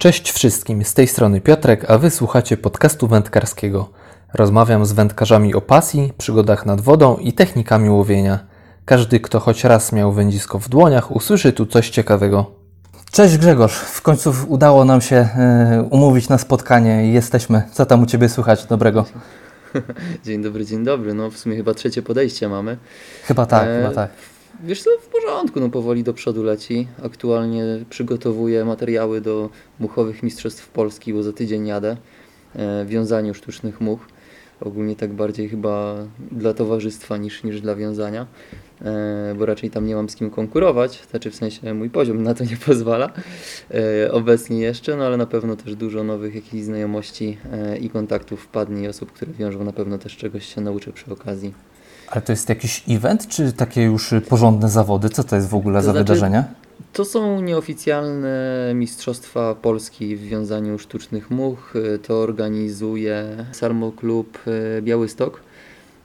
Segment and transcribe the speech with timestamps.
[0.00, 3.88] Cześć wszystkim, z tej strony Piotrek, a wy słuchacie podcastu wędkarskiego.
[4.34, 8.38] Rozmawiam z wędkarzami o pasji, przygodach nad wodą i technikami łowienia.
[8.84, 12.50] Każdy, kto choć raz miał wędzisko w dłoniach, usłyszy tu coś ciekawego.
[13.12, 15.28] Cześć Grzegorz, w końcu udało nam się
[15.78, 17.62] y, umówić na spotkanie i jesteśmy.
[17.72, 19.04] Co tam u Ciebie słychać dobrego?
[20.24, 21.14] Dzień dobry, dzień dobry.
[21.14, 22.76] No w sumie chyba trzecie podejście mamy.
[23.24, 24.10] Chyba tak, e, chyba tak.
[24.64, 26.88] Wiesz co, w porządku, no powoli do przodu leci.
[27.02, 31.96] Aktualnie przygotowuję materiały do muchowych mistrzostw Polski, bo za tydzień jadę.
[32.56, 34.00] E, wiązaniu sztucznych much.
[34.60, 35.94] Ogólnie tak bardziej chyba
[36.32, 38.26] dla towarzystwa niż, niż dla wiązania,
[38.82, 42.34] e, bo raczej tam nie mam z kim konkurować, znaczy w sensie mój poziom na
[42.34, 43.12] to nie pozwala
[43.70, 48.40] e, obecnie jeszcze, no ale na pewno też dużo nowych jakichś znajomości e, i kontaktów
[48.40, 51.54] wpadnie i osób, które wiążą, na pewno też czegoś się nauczę przy okazji.
[52.10, 55.08] Ale to jest jakiś event, czy takie już porządne zawody?
[55.08, 56.44] Co to jest w ogóle to za znaczy, wydarzenie?
[56.92, 61.74] To są nieoficjalne Mistrzostwa Polski w wiązaniu sztucznych much.
[62.02, 65.42] To organizuje Sarmo Klub e, Białystok.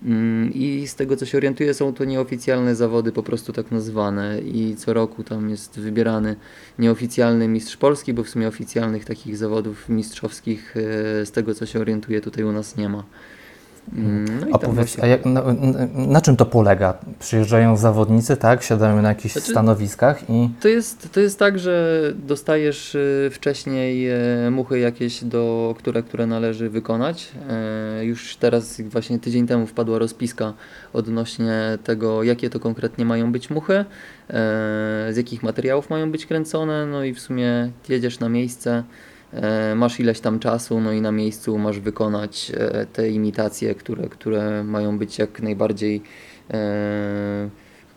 [0.06, 4.40] Mm, I z tego co się orientuję, są to nieoficjalne zawody, po prostu tak nazwane.
[4.42, 6.36] I co roku tam jest wybierany
[6.80, 11.80] nieoficjalny mistrz Polski, bo w sumie oficjalnych takich zawodów mistrzowskich, e, z tego co się
[11.80, 13.04] orientuję, tutaj u nas nie ma.
[13.94, 15.44] Mm, no a powiedz, a jak, na,
[15.94, 16.98] na, czym to polega?
[17.20, 18.64] Przyjeżdżają zawodnicy, tak?
[18.64, 20.50] Siadają na jakichś znaczy, stanowiskach i...
[20.60, 24.12] To jest, to jest tak, że dostajesz y, wcześniej
[24.48, 27.32] y, muchy jakieś, do, które, które należy wykonać.
[28.02, 30.54] Y, już teraz, właśnie tydzień temu wpadła rozpiska
[30.94, 33.86] odnośnie tego, jakie to konkretnie mają być muchy,
[35.12, 38.84] z jakich materiałów mają być kręcone, no i w sumie jedziesz na miejsce, E,
[39.76, 44.64] masz ileś tam czasu, no i na miejscu masz wykonać e, te imitacje, które, które
[44.64, 46.02] mają być jak najbardziej
[46.54, 47.50] e,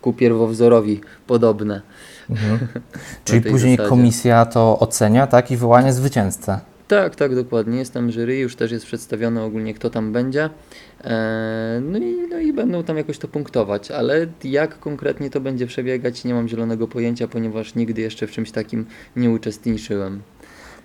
[0.03, 1.83] ku pierwowzorowi podobne.
[2.31, 2.59] Mhm.
[3.25, 3.89] Czyli później zasadzie.
[3.89, 5.51] komisja to ocenia, tak?
[5.51, 6.61] I wyłania zwycięzcę.
[6.89, 7.79] Tak, tak, dokładnie.
[7.79, 10.51] Jestem jury, już też jest przedstawione ogólnie, kto tam będzie.
[11.81, 16.25] No i, no i będą tam jakoś to punktować, ale jak konkretnie to będzie przebiegać,
[16.25, 18.87] nie mam zielonego pojęcia, ponieważ nigdy jeszcze w czymś takim
[19.17, 20.23] nie uczestniczyłem.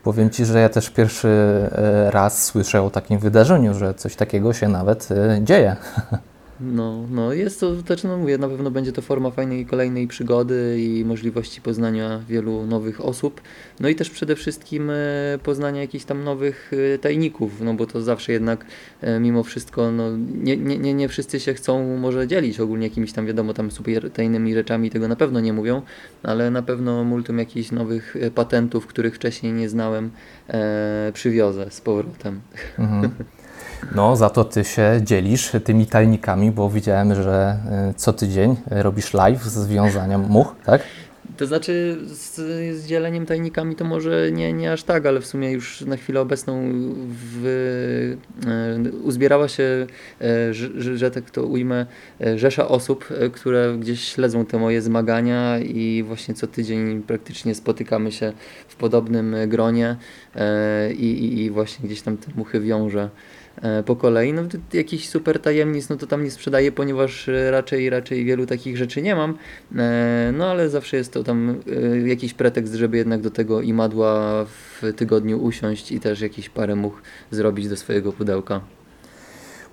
[0.04, 4.54] Powiem Ci, że ja też pierwszy e, raz słyszę o takim wydarzeniu, że coś takiego
[4.54, 5.76] się nawet e, dzieje.
[6.60, 10.78] No, no jest to, też no mówię, na pewno będzie to forma fajnej kolejnej przygody
[10.80, 13.42] i możliwości poznania wielu nowych osób,
[13.80, 14.94] no i też przede wszystkim e,
[15.44, 18.66] poznania jakichś tam nowych e, tajników, no bo to zawsze jednak
[19.02, 23.14] e, mimo wszystko, no nie, nie, nie, nie wszyscy się chcą może dzielić ogólnie jakimiś
[23.14, 25.82] tam wiadomo tam super tajnymi rzeczami, tego na pewno nie mówią,
[26.24, 30.12] ale na pewno multum jakichś nowych patentów, których wcześniej nie znałem,
[30.48, 32.42] e, przywiozę z powrotem.
[32.80, 33.12] Mhm.
[33.96, 39.14] No, za to Ty się dzielisz tymi tajnikami, bo widziałem, że e, co tydzień robisz
[39.14, 40.82] live z związaniem much, tak?
[41.38, 42.36] To znaczy z,
[42.78, 46.22] z dzieleniem tajnikami to może nie, nie aż tak, ale w sumie już na chwilę
[46.22, 46.72] obecną
[47.10, 48.16] w,
[48.48, 49.88] e, uzbierała się,
[50.22, 51.86] e, że, że tak to ujmę,
[52.36, 58.34] rzesza osób, które gdzieś śledzą te moje zmagania i właśnie co tydzień praktycznie spotykamy się
[58.68, 59.96] w podobnym gronie
[60.36, 63.10] e, i, i właśnie gdzieś tam te muchy wiąże.
[63.64, 64.34] E, po kolei.
[64.34, 64.42] No
[64.74, 69.02] jakiś super tajemnic, no to tam nie sprzedaję, ponieważ e, raczej, raczej wielu takich rzeczy
[69.02, 69.38] nie mam.
[69.76, 71.56] E, no ale zawsze jest to tam
[72.06, 77.02] jakiś pretekst, żeby jednak do tego imadła w tygodniu usiąść i też jakiś parę much
[77.32, 78.62] zrobić do swojego pudełka.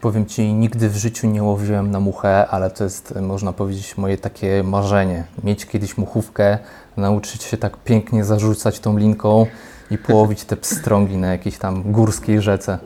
[0.01, 4.19] Powiem Ci, nigdy w życiu nie łowiłem na muchę, ale to jest, można powiedzieć, moje
[4.19, 5.25] takie marzenie.
[5.45, 6.59] Mieć kiedyś muchówkę,
[6.97, 9.47] nauczyć się tak pięknie zarzucać tą linką
[9.91, 12.78] i połowić te pstrągi na jakiejś tam górskiej rzece.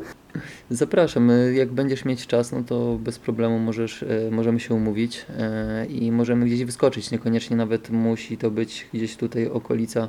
[0.71, 1.31] Zapraszam.
[1.53, 6.13] Jak będziesz mieć czas, no to bez problemu możesz, e, możemy się umówić e, i
[6.13, 7.11] możemy gdzieś wyskoczyć.
[7.11, 10.09] Niekoniecznie nawet musi to być gdzieś tutaj okolica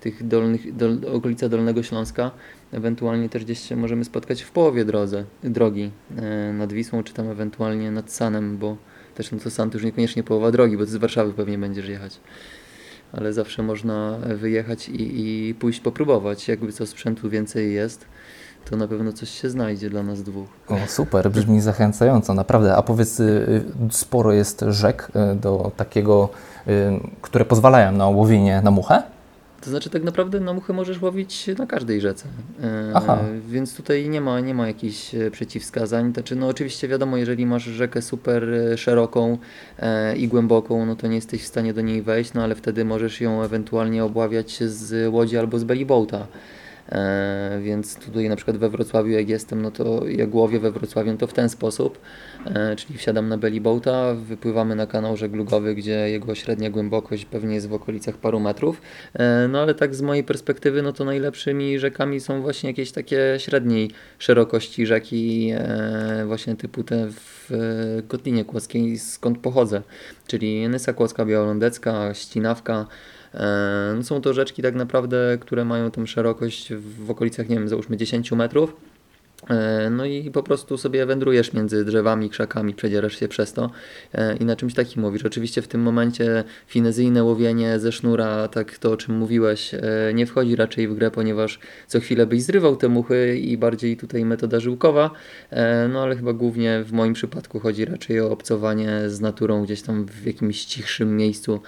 [0.00, 2.30] tych dolnych, dol, okolica Dolnego Śląska.
[2.72, 7.28] Ewentualnie też gdzieś się możemy spotkać w połowie drodze, drogi e, nad Wisłą, czy tam
[7.28, 8.76] ewentualnie nad Sanem, bo
[9.14, 12.20] też no to San to już niekoniecznie połowa drogi, bo z Warszawy pewnie będziesz jechać.
[13.12, 18.06] Ale zawsze można wyjechać i, i pójść popróbować, jakby co sprzętu więcej jest
[18.70, 20.48] to na pewno coś się znajdzie dla nas dwóch.
[20.68, 22.76] O, super, brzmi zachęcająco, naprawdę.
[22.76, 26.28] A powiedz, y, y, sporo jest rzek y, do takiego,
[27.22, 29.02] które pozwalają na łowienie na muchę?
[29.66, 32.26] To znaczy tak naprawdę na muchę możesz łowić na każdej rzece.
[32.94, 33.18] Aha.
[33.48, 36.12] Więc tutaj nie ma, nie ma jakichś e, przeciwwskazań.
[36.12, 39.38] Znaczy, no oczywiście wiadomo, jeżeli masz rzekę super e, szeroką
[39.78, 42.84] e, i głęboką, no to nie jesteś w stanie do niej wejść, no ale wtedy
[42.84, 46.26] możesz ją ewentualnie obławiać z łodzi albo z bellyboata.
[46.88, 51.16] E, więc tutaj na przykład we Wrocławiu jak jestem, no to jak łowię we Wrocławiu
[51.16, 51.98] to w ten sposób,
[52.46, 57.54] e, czyli wsiadam na belly boata, wypływamy na kanał żeglugowy, gdzie jego średnia głębokość pewnie
[57.54, 58.82] jest w okolicach paru metrów,
[59.14, 63.34] e, no ale tak z mojej perspektywy, no to najlepszymi rzekami są właśnie jakieś takie
[63.38, 65.52] średniej szerokości rzeki,
[66.26, 67.50] właśnie typu te w
[68.08, 69.82] Kotlinie Kłodzkiej, skąd pochodzę,
[70.26, 72.86] czyli Nysa Kłodzka, Białolądecka, Ścinawka,
[73.96, 77.96] no są to rzeczki tak naprawdę, które mają tą szerokość w okolicach, nie wiem, załóżmy
[77.96, 78.76] 10 metrów.
[79.50, 83.70] E, no i po prostu sobie wędrujesz między drzewami, krzakami, przedzierasz się przez to
[84.14, 85.24] e, i na czymś takim mówisz.
[85.24, 89.80] Oczywiście w tym momencie finezyjne łowienie ze sznura, tak to o czym mówiłeś, e,
[90.14, 94.24] nie wchodzi raczej w grę, ponieważ co chwilę byś zrywał te muchy i bardziej tutaj
[94.24, 95.10] metoda żyłkowa,
[95.88, 100.06] no ale chyba głównie w moim przypadku chodzi raczej o obcowanie z naturą gdzieś tam
[100.06, 101.60] w jakimś cichszym miejscu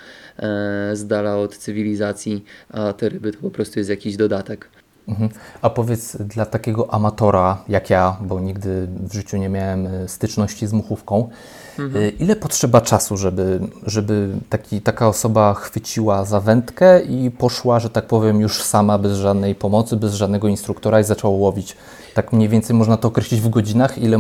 [0.93, 4.69] z dala od cywilizacji, a te ryby to po prostu jest jakiś dodatek.
[5.09, 5.29] Mhm.
[5.63, 10.67] A powiedz dla takiego amatora jak ja, bo nigdy w życiu nie miałem e, styczności
[10.67, 11.29] z muchówką,
[11.79, 12.05] mhm.
[12.05, 17.91] E, ile potrzeba czasu, żeby, żeby taki, taka osoba chwyciła za wędkę i poszła, że
[17.91, 21.77] tak powiem, już sama, bez żadnej pomocy, bez żadnego instruktora i zaczęła łowić?
[22.15, 23.99] Tak mniej więcej można to określić w godzinach?
[23.99, 24.19] Ile,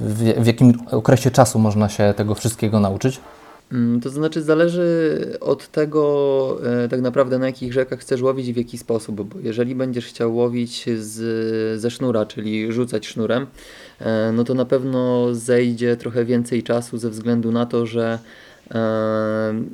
[0.00, 3.20] w, w jakim okresie czasu można się tego wszystkiego nauczyć?
[3.72, 8.52] Mm, to znaczy zależy od tego e, tak naprawdę na jakich rzekach chcesz łowić i
[8.52, 13.46] w jaki sposób, bo jeżeli będziesz chciał łowić z, ze sznura, czyli rzucać sznurem,
[14.00, 18.18] e, no to na pewno zejdzie trochę więcej czasu ze względu na to, że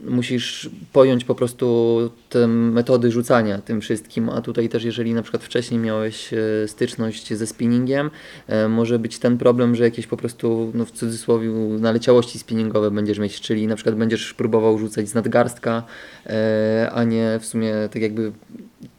[0.08, 1.98] musisz pojąć po prostu
[2.28, 7.34] te metody rzucania tym wszystkim, a tutaj też jeżeli na przykład wcześniej miałeś e, styczność
[7.34, 8.10] ze spinningiem,
[8.46, 11.50] e, może być ten problem, że jakieś po prostu no w cudzysłowie
[11.80, 15.82] naleciałości spinningowe będziesz mieć, czyli na przykład będziesz próbował rzucać z nadgarstka,
[16.26, 18.32] e, a nie w sumie tak jakby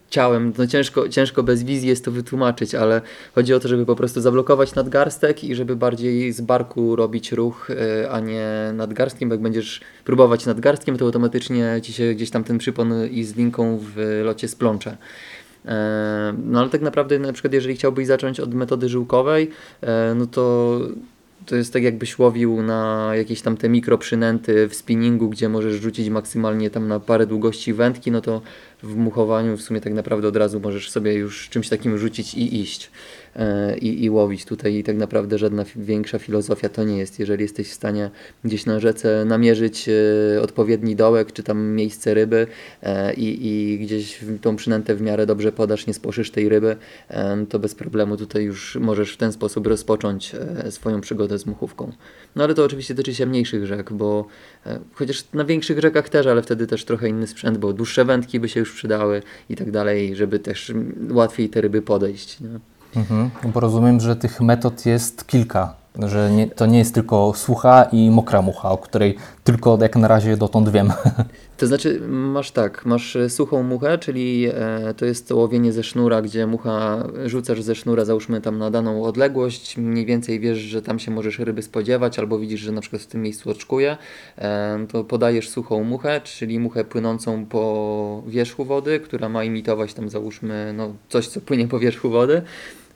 [0.09, 3.01] ciałem, no ciężko, ciężko bez wizji jest to wytłumaczyć, ale
[3.35, 7.69] chodzi o to, żeby po prostu zablokować nadgarstek i żeby bardziej z barku robić ruch,
[7.69, 12.57] e, a nie nadgarstkiem, jak będziesz próbować nadgarstkiem, to automatycznie ci się gdzieś tam ten
[12.57, 14.97] przypon i z linką w locie splącze.
[15.65, 19.49] E, no ale tak naprawdę na przykład jeżeli chciałbyś zacząć od metody żyłkowej,
[19.81, 20.79] e, no to
[21.45, 26.09] to jest tak jakbyś łowił na jakieś tam te mikroprzynęty w spinningu, gdzie możesz rzucić
[26.09, 28.41] maksymalnie tam na parę długości wędki, no to
[28.83, 32.61] w muchowaniu w sumie tak naprawdę od razu możesz sobie już czymś takim rzucić i
[32.61, 32.91] iść.
[33.35, 34.45] E, i, i łowić.
[34.45, 37.19] Tutaj tak naprawdę żadna większa filozofia to nie jest.
[37.19, 38.09] Jeżeli jesteś w stanie
[38.43, 42.47] gdzieś na rzece namierzyć e, odpowiedni dołek, czy tam miejsce ryby
[42.83, 46.75] e, i, i gdzieś tą przynętę w miarę dobrze podasz, nie spłoszysz tej ryby,
[47.49, 50.35] to bez problemu tutaj już możesz w ten sposób rozpocząć
[50.69, 51.91] swoją przygodę z muchówką.
[52.35, 54.27] No ale to oczywiście tyczy się mniejszych rzek, bo
[54.93, 58.49] chociaż na większych rzekach też, ale wtedy też trochę inny sprzęt, bo dłuższe wędki by
[58.49, 60.73] się już przydały i tak dalej, żeby też
[61.11, 62.39] łatwiej te ryby podejść.
[62.39, 62.59] Nie?
[62.95, 65.75] Mhm, bo rozumiem, że tych metod jest kilka,
[66.07, 70.07] że nie, to nie jest tylko sucha i mokra mucha, o której tylko jak na
[70.07, 70.93] razie dotąd wiem.
[71.59, 76.47] To znaczy, masz tak, masz suchą muchę, czyli e, to jest łowienie ze sznura, gdzie
[76.47, 81.11] mucha rzucasz ze sznura, załóżmy tam na daną odległość, mniej więcej wiesz, że tam się
[81.11, 83.97] możesz ryby spodziewać, albo widzisz, że na przykład w tym miejscu oczkuje,
[84.37, 90.09] e, to podajesz suchą muchę, czyli muchę płynącą po wierzchu wody, która ma imitować tam
[90.09, 92.41] załóżmy no, coś, co płynie po wierzchu wody.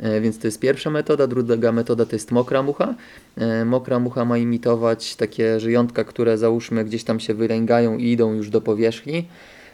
[0.03, 1.27] E, więc to jest pierwsza metoda.
[1.27, 2.95] Druga metoda to jest mokra mucha.
[3.37, 8.33] E, mokra mucha ma imitować takie żyjątka, które załóżmy gdzieś tam się wylęgają i idą
[8.33, 9.27] już do powierzchni.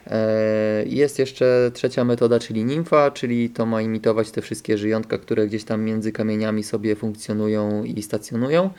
[0.07, 5.47] E, jest jeszcze trzecia metoda, czyli nimfa, czyli to ma imitować te wszystkie żyjątka, które
[5.47, 8.69] gdzieś tam między kamieniami sobie funkcjonują i stacjonują.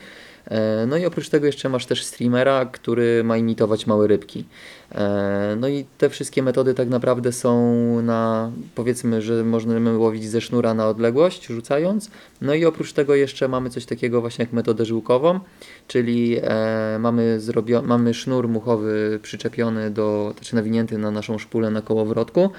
[0.87, 4.45] No i oprócz tego jeszcze masz też streamera, który ma imitować małe rybki.
[4.95, 10.41] E, no i te wszystkie metody tak naprawdę są na, powiedzmy, że możemy łowić ze
[10.41, 12.11] sznura na odległość, rzucając.
[12.41, 15.39] No i oprócz tego jeszcze mamy coś takiego właśnie jak metodę żyłkową,
[15.87, 21.81] czyli e, mamy, zrobio- mamy sznur muchowy przyczepiony do, znaczy nawinięty na naszą szpulę na
[21.81, 22.49] kołowrotku.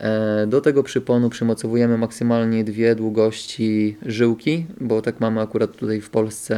[0.00, 6.10] E, do tego przyponu przymocowujemy maksymalnie dwie długości żyłki, bo tak mamy akurat tutaj w
[6.10, 6.56] Polsce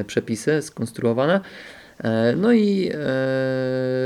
[0.00, 1.40] e, przepisy skonstruowane.
[1.98, 2.90] E, no i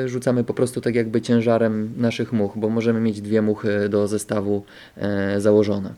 [0.06, 4.62] rzucamy po prostu tak jakby ciężarem naszych much, bo możemy mieć dwie muchy do zestawu
[5.38, 5.94] założone.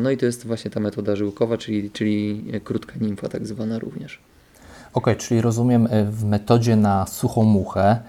[0.00, 4.18] No i to jest właśnie ta metoda żyłkowa, czyli, czyli krótka nimfa tak zwana również.
[4.94, 8.00] Ok, czyli rozumiem w metodzie na suchą muchę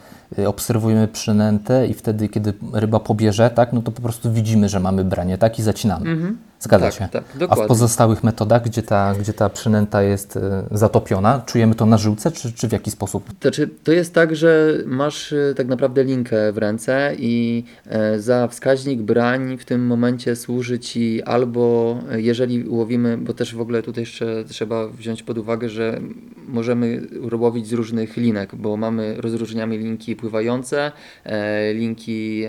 [0.47, 5.05] obserwujemy przynętę i wtedy, kiedy ryba pobierze, tak, no to po prostu widzimy, że mamy
[5.05, 6.09] branie, tak, i zacinamy.
[6.09, 6.37] Mhm.
[6.63, 7.07] Zgadza tak, się.
[7.07, 10.39] Tak, A w pozostałych metodach, gdzie ta, gdzie ta przynęta jest y,
[10.71, 13.29] zatopiona, czujemy to na żyłce, czy, czy w jaki sposób?
[13.41, 18.47] Znaczy, to jest tak, że masz y, tak naprawdę linkę w ręce i e, za
[18.47, 23.83] wskaźnik brań w tym momencie służy Ci albo e, jeżeli łowimy, bo też w ogóle
[23.83, 25.99] tutaj jeszcze trzeba wziąć pod uwagę, że
[26.47, 27.07] możemy
[27.39, 30.91] łowić z różnych linek, bo mamy, rozróżniamy linki pływające,
[31.23, 32.43] e, linki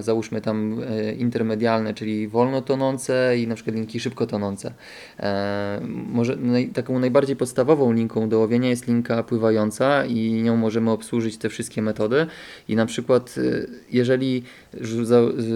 [0.00, 0.80] załóżmy tam
[1.18, 4.72] intermedialne, czyli wolno tonące i na przykład linki szybko tonące.
[5.20, 10.90] E, może naj, taką najbardziej podstawową linką do łowienia jest linka pływająca i nią możemy
[10.90, 12.26] obsłużyć te wszystkie metody
[12.68, 14.42] i na przykład e, jeżeli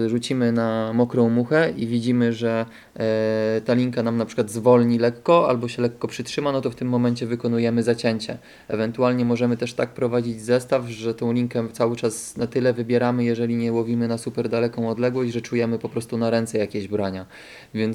[0.07, 5.49] rzucimy na mokrą muchę i widzimy, że e, ta linka nam na przykład zwolni lekko
[5.49, 8.37] albo się lekko przytrzyma, no to w tym momencie wykonujemy zacięcie.
[8.67, 13.55] Ewentualnie możemy też tak prowadzić zestaw, że tą linkę cały czas na tyle wybieramy, jeżeli
[13.55, 17.25] nie łowimy na super daleką odległość, że czujemy po prostu na ręce jakieś brania.
[17.73, 17.92] Więc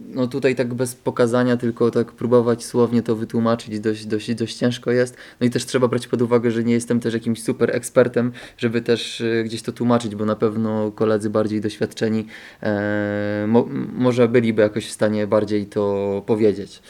[0.00, 4.90] no tutaj tak bez pokazania, tylko tak próbować słownie to wytłumaczyć dość, dość, dość ciężko
[4.90, 5.16] jest.
[5.40, 8.80] No i też trzeba brać pod uwagę, że nie jestem też jakimś super ekspertem, żeby
[8.80, 12.26] też e, gdzieś to tłumaczyć, bo na pewno koledzy bardziej doświadczeni
[12.62, 16.82] e, mo, może byliby jakoś w stanie bardziej to powiedzieć.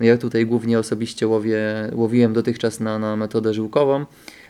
[0.00, 4.06] Ja tutaj głównie osobiście łowię, łowiłem dotychczas na, na metodę żyłkową.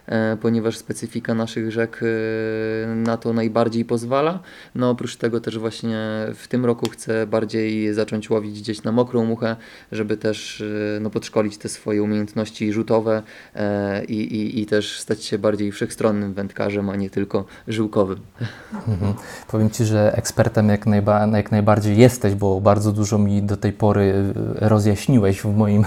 [0.06, 4.38] E, ponieważ specyfika naszych rzek e, na to najbardziej pozwala.
[4.74, 5.98] No oprócz tego też właśnie
[6.34, 9.56] w tym roku chcę bardziej zacząć łowić gdzieś na mokrą muchę,
[9.92, 13.22] żeby też e, no, podszkolić te swoje umiejętności rzutowe
[14.08, 18.20] i, i, i też stać się bardziej wszechstronnym wędkarzem, a nie tylko żyłkowym.
[18.88, 19.14] Mhm.
[19.48, 23.72] Powiem Ci, że ekspertem jak, najba jak najbardziej jesteś, bo bardzo dużo mi do tej
[23.72, 24.14] pory
[24.54, 25.84] rozjaśniłeś w moim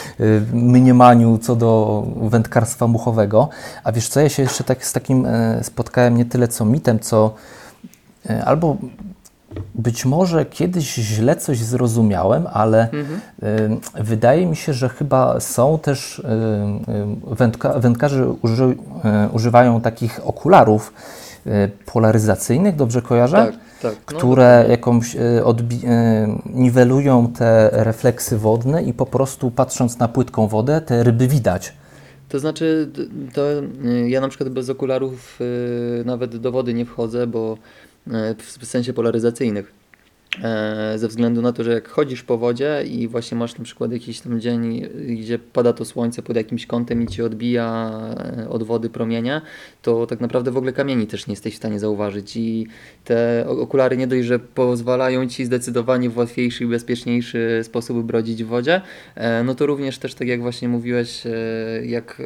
[0.52, 3.49] mniemaniu co do wędkarstwa muchowego.
[3.84, 7.00] A wiesz co, ja się jeszcze tak z takim e, spotkałem nie tyle co mitem,
[7.00, 7.34] co
[8.30, 8.76] e, albo
[9.74, 13.20] być może kiedyś źle coś zrozumiałem, ale mhm.
[13.94, 16.22] wydaje mi się, że chyba są też
[17.26, 18.76] wędka, wędkarze uży,
[19.32, 20.92] używają takich okularów
[21.86, 23.36] polaryzacyjnych, dobrze kojarzę?
[23.36, 23.92] Tak, tak.
[23.92, 25.86] No, które no, jakąś odbi-
[26.46, 31.72] niwelują te refleksy wodne i po prostu patrząc na płytką wodę, te ryby widać.
[32.30, 32.90] To znaczy,
[33.32, 37.58] to y, ja na przykład bez okularów y, nawet do wody nie wchodzę, bo
[38.06, 38.10] y,
[38.58, 39.79] w sensie polaryzacyjnych.
[40.42, 43.92] E, ze względu na to, że jak chodzisz po wodzie i właśnie masz na przykład
[43.92, 47.92] jakiś tam dzień, gdzie pada to słońce pod jakimś kątem i ci odbija
[48.38, 49.40] e, od wody promienie,
[49.82, 52.66] to tak naprawdę w ogóle kamieni też nie jesteś w stanie zauważyć i
[53.04, 58.46] te okulary nie dość, że pozwalają ci zdecydowanie w łatwiejszy i bezpieczniejszy sposób brodzić w
[58.46, 58.80] wodzie,
[59.14, 61.22] e, no to również też tak jak właśnie mówiłeś,
[61.82, 62.22] jak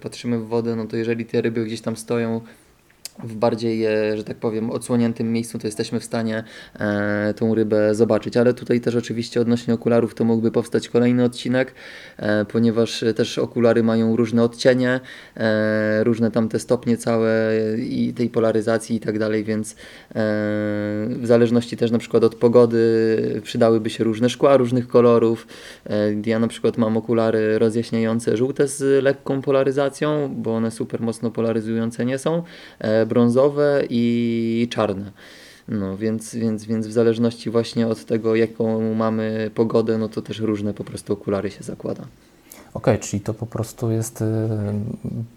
[0.00, 2.40] patrzymy w wodę, no to jeżeli te ryby gdzieś tam stoją
[3.24, 6.44] w bardziej, e, że tak powiem, odsłoniętym miejscu, to jesteśmy w stanie
[6.78, 8.36] e, tą rybę zobaczyć.
[8.36, 11.74] Ale tutaj też oczywiście odnośnie okularów to mógłby powstać kolejny odcinek,
[12.16, 15.00] e, ponieważ też okulary mają różne odcienie,
[15.36, 19.74] e, różne tam te stopnie całe i tej polaryzacji i tak dalej, więc e,
[21.08, 25.46] w zależności też na przykład od pogody przydałyby się różne szkła różnych kolorów.
[25.86, 31.30] E, ja na przykład mam okulary rozjaśniające żółte z lekką polaryzacją, bo one super mocno
[31.30, 32.42] polaryzujące nie są
[33.06, 35.12] brązowe i czarne.
[35.68, 40.38] No, więc, więc, więc w zależności właśnie od tego, jaką mamy pogodę, no to też
[40.40, 42.02] różne po prostu okulary się zakłada.
[42.74, 44.24] Okej, okay, czyli to po prostu jest y,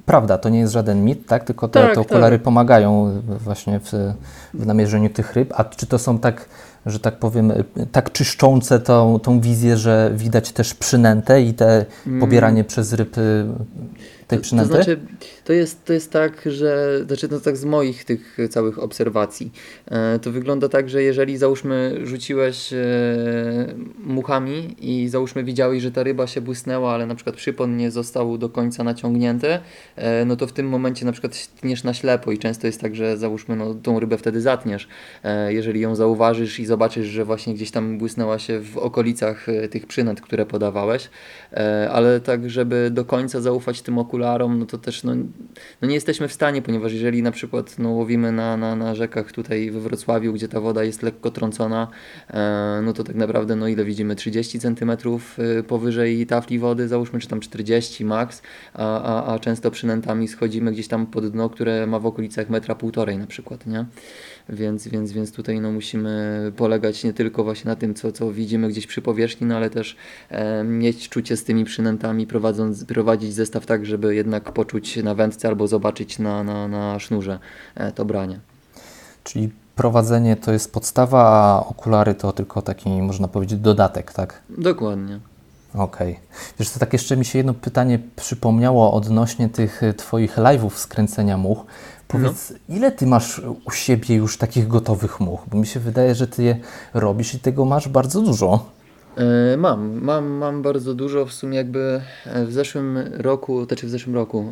[0.06, 1.44] prawda, to nie jest żaden mit, tak?
[1.44, 2.44] Tylko te, tak, te okulary tak.
[2.44, 3.92] pomagają właśnie w,
[4.54, 5.54] w namierzeniu tych ryb.
[5.56, 6.50] A czy to są tak,
[6.86, 7.54] że tak powiem,
[7.92, 12.20] tak czyszczące tą, tą wizję, że widać też przynętę i te mm.
[12.20, 13.16] pobieranie przez ryb
[14.30, 14.70] tej przynęty?
[14.70, 15.00] To znaczy,
[15.44, 19.52] to jest, to jest tak, że, znaczy no tak z moich tych całych obserwacji,
[19.86, 22.78] e, to wygląda tak, że jeżeli załóżmy rzuciłeś e,
[24.00, 28.38] muchami i załóżmy widziałeś, że ta ryba się błysnęła, ale na przykład przypon nie został
[28.38, 29.60] do końca naciągnięty,
[29.96, 32.96] e, no to w tym momencie na przykład tniesz na ślepo i często jest tak,
[32.96, 34.88] że załóżmy no, tą rybę wtedy zatniesz,
[35.48, 40.22] jeżeli ją zauważysz i zobaczysz, że właśnie gdzieś tam błysnęła się w okolicach tych przynęt,
[40.22, 41.10] które podawałeś,
[41.92, 43.98] ale tak, żeby do końca zaufać tym
[44.50, 45.16] no to też no,
[45.82, 49.32] no nie jesteśmy w stanie, ponieważ jeżeli na przykład no, łowimy na, na, na rzekach
[49.32, 51.88] tutaj we Wrocławiu, gdzie ta woda jest lekko trącona,
[52.30, 57.20] e, no to tak naprawdę no ile widzimy 30 cm e, powyżej tafli wody, załóżmy,
[57.20, 58.42] czy tam 40 max,
[58.74, 62.76] a, a, a często przynętami schodzimy gdzieś tam pod dno, które ma w okolicach metra
[62.76, 63.86] półtorej na przykład, nie?
[64.50, 68.70] Więc, więc, więc tutaj no musimy polegać nie tylko właśnie na tym, co, co widzimy
[68.70, 69.96] gdzieś przy powierzchni, no ale też
[70.30, 75.48] e, mieć czucie z tymi przynętami, prowadząc, prowadzić zestaw tak, żeby jednak poczuć na wędce
[75.48, 77.40] albo zobaczyć na, na, na sznurze
[77.76, 78.40] e, to branie.
[79.24, 84.42] Czyli prowadzenie to jest podstawa, a okulary to tylko taki, można powiedzieć, dodatek, tak?
[84.50, 85.20] Dokładnie.
[85.74, 86.12] Okej.
[86.12, 86.26] Okay.
[86.60, 91.38] Wiesz co, tak jeszcze mi się jedno pytanie przypomniało odnośnie tych e, Twoich live'ów skręcenia
[91.38, 91.66] much.
[92.10, 92.76] Powiedz, no.
[92.76, 95.40] ile Ty masz u siebie już takich gotowych much?
[95.48, 96.58] Bo mi się wydaje, że Ty je
[96.94, 98.70] robisz i tego masz bardzo dużo.
[99.18, 101.26] E, mam, mam, mam bardzo dużo.
[101.26, 104.52] W sumie jakby e, w zeszłym roku, znaczy w zeszłym roku,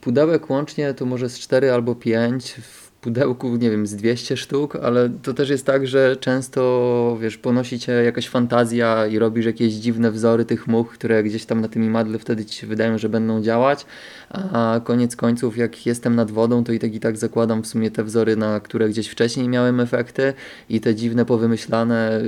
[0.00, 2.56] pudełek łącznie to może z 4 albo 5
[3.02, 7.78] pudełku, nie wiem, z 200 sztuk, ale to też jest tak, że często, wiesz, ponosi
[7.78, 11.84] cię jakaś fantazja i robisz jakieś dziwne wzory tych much, które gdzieś tam na tym
[11.84, 13.86] imadle wtedy ci się wydają, że będą działać,
[14.32, 17.90] a koniec końców, jak jestem nad wodą, to i tak i tak zakładam w sumie
[17.90, 20.34] te wzory, na które gdzieś wcześniej miałem efekty
[20.68, 22.20] i te dziwne, powymyślane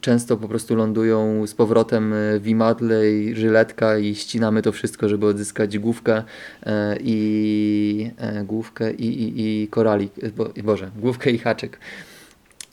[0.00, 5.26] często po prostu lądują z powrotem w imadle i żyletka i ścinamy to wszystko, żeby
[5.26, 6.22] odzyskać główkę
[6.62, 11.78] e, i e, główkę i, i, i koralik bo, Boże, główkę i haczyk.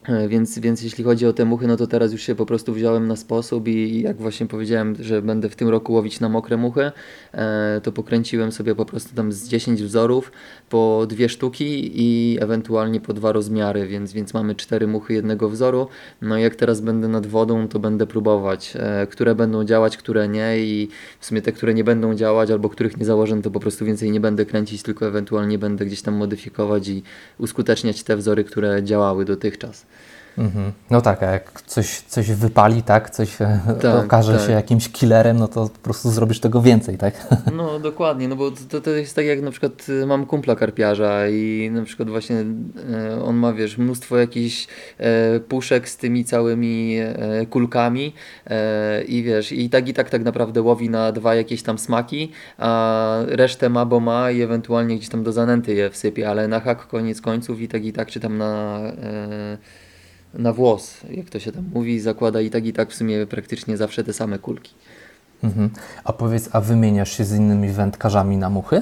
[0.08, 2.74] E, więc, więc jeśli chodzi o te muchy, no to teraz już się po prostu
[2.74, 6.58] wziąłem na sposób i jak właśnie powiedziałem, że będę w tym roku łowić na mokre
[6.58, 6.92] muchy,
[7.34, 10.32] e, to pokręciłem sobie po prostu tam z 10 wzorów
[10.70, 15.88] po dwie sztuki i ewentualnie po dwa rozmiary, więc, więc mamy cztery muchy jednego wzoru.
[16.22, 20.28] No i jak teraz będę nad wodą, to będę próbować, e, które będą działać, które
[20.28, 23.60] nie i w sumie te, które nie będą działać albo których nie założę, to po
[23.60, 27.04] prostu więcej nie będę kręcić, tylko ewentualnie będę gdzieś tam modyfikować i
[27.38, 29.86] uskuteczniać te wzory, które działały dotychczas.
[30.38, 30.72] Mhm.
[30.90, 34.48] No tak, a jak coś, coś wypali, tak, coś e, tak, okaże tak.
[34.48, 37.28] się jakimś killerem, no to po prostu zrobisz tego więcej, tak?
[37.58, 41.30] No dokładnie, no bo to, to jest tak jak na przykład y, mam kumpla karpiarza
[41.30, 42.46] i na przykład właśnie
[42.94, 46.96] e, on ma, wiesz, mnóstwo jakichś e, puszek z tymi całymi
[47.50, 48.14] kulkami
[49.08, 53.20] i wiesz, i tak i tak tak naprawdę łowi na dwa jakieś tam smaki, a
[53.28, 56.88] resztę ma, bo ma i ewentualnie gdzieś tam do zanęty je wsypie, ale na hak
[56.88, 58.80] koniec końców i tak i tak, czy tam na
[60.36, 63.78] na włos, jak to się tam mówi, zakłada i tak i tak w sumie praktycznie
[63.78, 64.74] zawsze te same kulki.
[65.44, 65.70] Mhm.
[66.04, 68.82] A powiedz, a wymieniasz się z innymi wędkarzami na muchy?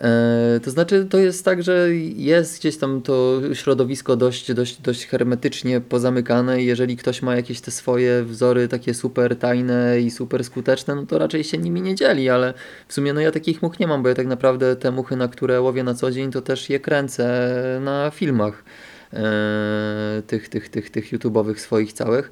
[0.00, 5.06] E, to znaczy, to jest tak, że jest gdzieś tam to środowisko dość, dość, dość
[5.06, 10.44] hermetycznie pozamykane i jeżeli ktoś ma jakieś te swoje wzory takie super tajne i super
[10.44, 12.54] skuteczne, no to raczej się nimi nie dzieli, ale
[12.88, 15.28] w sumie no ja takich much nie mam, bo ja tak naprawdę te muchy, na
[15.28, 17.50] które łowię na co dzień, to też je kręcę
[17.84, 18.64] na filmach.
[19.14, 22.30] E, tych, tych, tych, tych YouTube'owych swoich całych.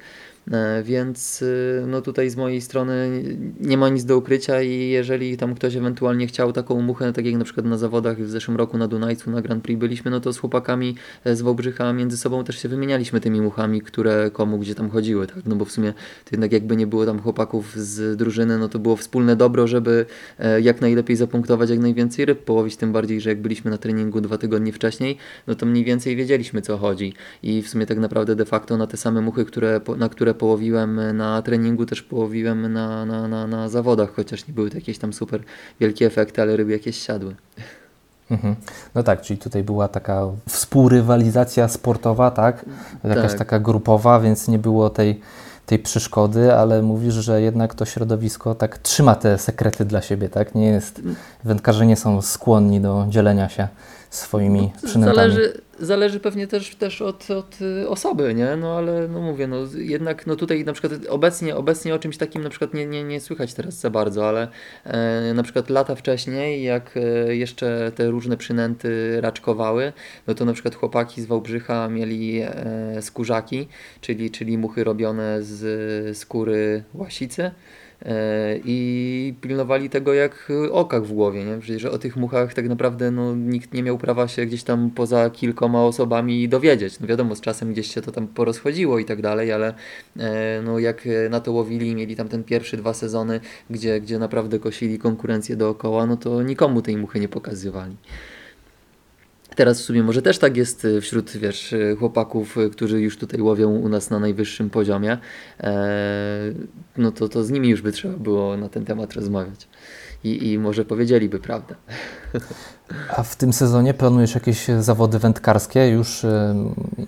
[0.51, 3.23] E, więc y, no tutaj z mojej strony
[3.59, 7.35] nie ma nic do ukrycia i jeżeli tam ktoś ewentualnie chciał taką muchę, tak jak
[7.35, 10.33] na przykład na zawodach w zeszłym roku na Dunajcu na Grand Prix byliśmy, no to
[10.33, 14.89] z chłopakami z Wałbrzycha między sobą też się wymienialiśmy tymi muchami, które komu gdzie tam
[14.89, 15.45] chodziły, tak?
[15.45, 18.79] No bo w sumie to jednak jakby nie było tam chłopaków z drużyny, no to
[18.79, 20.05] było wspólne dobro, żeby
[20.39, 24.21] e, jak najlepiej zapunktować, jak najwięcej ryb połowić, tym bardziej, że jak byliśmy na treningu
[24.21, 27.13] dwa tygodnie wcześniej, no to mniej więcej wiedzieliśmy co chodzi
[27.43, 31.17] i w sumie tak naprawdę de facto na te same muchy, które, na które połowiłem
[31.17, 35.13] na treningu, też połowiłem na, na, na, na zawodach, chociaż nie były to jakieś tam
[35.13, 35.43] super
[35.79, 37.35] wielkie efekty, ale ryby jakieś siadły.
[38.31, 38.55] Mhm.
[38.95, 42.65] No tak, czyli tutaj była taka współrywalizacja sportowa, tak?
[43.03, 43.37] Jakaś tak.
[43.37, 45.21] taka grupowa, więc nie było tej,
[45.65, 50.55] tej przeszkody, ale mówisz, że jednak to środowisko tak trzyma te sekrety dla siebie, tak?
[50.55, 51.01] Nie jest,
[51.43, 53.67] wędkarze nie są skłonni do dzielenia się
[54.15, 55.15] swoimi przynętami.
[55.15, 58.55] Zależy, zależy pewnie też, też od, od y, osoby, nie?
[58.55, 62.43] No ale no mówię, no jednak no tutaj na przykład obecnie, obecnie o czymś takim
[62.43, 64.47] na przykład nie, nie, nie słychać teraz za bardzo, ale
[64.83, 69.93] e, na przykład lata wcześniej, jak e, jeszcze te różne przynęty raczkowały,
[70.27, 73.67] no to na przykład chłopaki z Wałbrzycha mieli e, skórzaki,
[74.01, 77.51] czyli, czyli muchy robione z skóry łasicy.
[78.05, 81.57] E, i pilnowali tego jak okach w głowie, nie?
[81.57, 85.29] Przecież o tych muchach tak naprawdę no, nikt nie miał prawa się gdzieś tam poza
[85.29, 86.99] kilkoma osobami dowiedzieć.
[86.99, 89.73] No wiadomo, z czasem gdzieś się to tam porozchodziło i tak dalej, ale
[90.19, 93.39] e, no, jak na to łowili mieli tam ten pierwszy dwa sezony,
[93.69, 97.95] gdzie, gdzie naprawdę kosili konkurencję dookoła, no to nikomu tej muchy nie pokazywali.
[99.55, 103.17] Teraz w sumie może też tak jest y, wśród wiesz, y, chłopaków, y, którzy już
[103.17, 105.17] tutaj łowią u nas na najwyższym poziomie.
[105.59, 105.73] Eee,
[106.97, 109.67] no to, to z nimi już by trzeba było na ten temat rozmawiać.
[110.23, 111.75] I, i może powiedzieliby prawdę.
[113.17, 116.25] A w tym sezonie planujesz jakieś zawody wędkarskie, już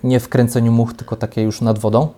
[0.03, 2.13] nie w kręceniu much, tylko takie już nad wodą?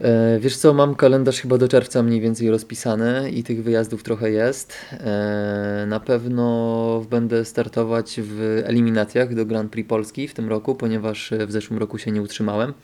[0.00, 4.30] E, wiesz co, mam kalendarz chyba do czerwca mniej więcej rozpisany i tych wyjazdów trochę
[4.30, 4.72] jest.
[4.92, 11.32] E, na pewno będę startować w eliminacjach do Grand Prix Polski w tym roku, ponieważ
[11.46, 12.74] w zeszłym roku się nie utrzymałem.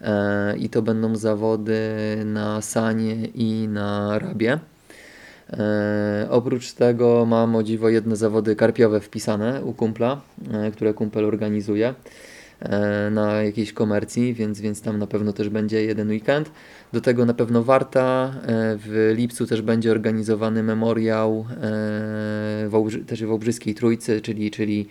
[0.00, 1.80] E, I to będą zawody
[2.24, 4.58] na Sanie i na Rabie.
[6.30, 10.20] Oprócz tego mam o dziwo jedne zawody karpiowe wpisane u kumpla,
[10.72, 11.94] które kumpel organizuje.
[12.60, 16.50] E, na jakiejś komercji, więc, więc tam na pewno też będzie jeden weekend.
[16.92, 18.34] Do tego na pewno Warta.
[18.42, 21.54] E, w lipcu też będzie organizowany memoriał e,
[22.68, 24.88] w też Wałbrzyskiej Trójcy, czyli, czyli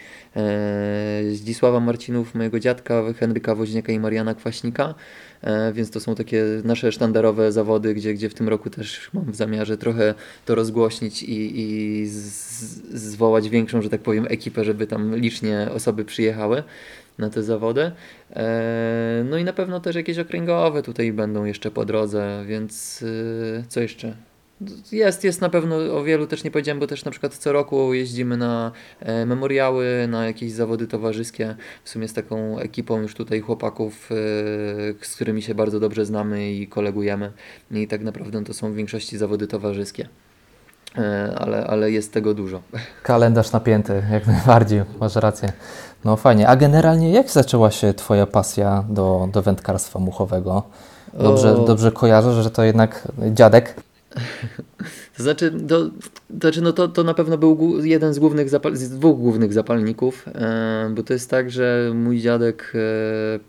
[1.34, 4.96] Zdzisława Marcinów, mojego dziadka, Henryka Woźniaka i Mariana Kwaśnika.
[5.74, 9.36] Więc to są takie nasze sztandarowe zawody, gdzie, gdzie w tym roku też mam w
[9.36, 10.14] zamiarze trochę
[10.46, 12.20] to rozgłośnić i, i z,
[12.94, 16.64] zwołać większą, że tak powiem, ekipę, żeby tam licznie osoby przyjechały
[17.18, 17.92] na te zawody.
[18.36, 23.04] E, no i na pewno też jakieś okręgowe tutaj będą jeszcze po drodze, więc
[23.60, 24.29] e, co jeszcze?
[24.92, 27.94] Jest, jest na pewno o wielu też nie powiedziałem, bo też na przykład co roku
[27.94, 31.56] jeździmy na e, memoriały, na jakieś zawody towarzyskie.
[31.84, 34.10] W sumie z taką ekipą już tutaj chłopaków,
[35.02, 37.32] z którymi się bardzo dobrze znamy i kolegujemy.
[37.72, 40.10] I tak naprawdę to są w większości zawody towarzyskie.
[41.38, 42.62] Ale, ale jest tego dużo.
[43.04, 45.52] Kalendarz napięty, jak najbardziej, masz rację.
[46.06, 46.48] No fajnie.
[46.48, 50.64] A generalnie jak zaczęła się Twoja pasja do, do wędkarstwa muchowego?
[51.14, 51.66] Dobrze, o...
[51.66, 53.76] dobrze kojarzę, że to jednak dziadek?
[55.18, 55.92] To znaczy, to, to,
[56.40, 60.92] znaczy no to, to na pewno był jeden z, głównych z dwóch głównych zapalników, e,
[60.96, 63.40] bo to jest tak, że mój dziadek e,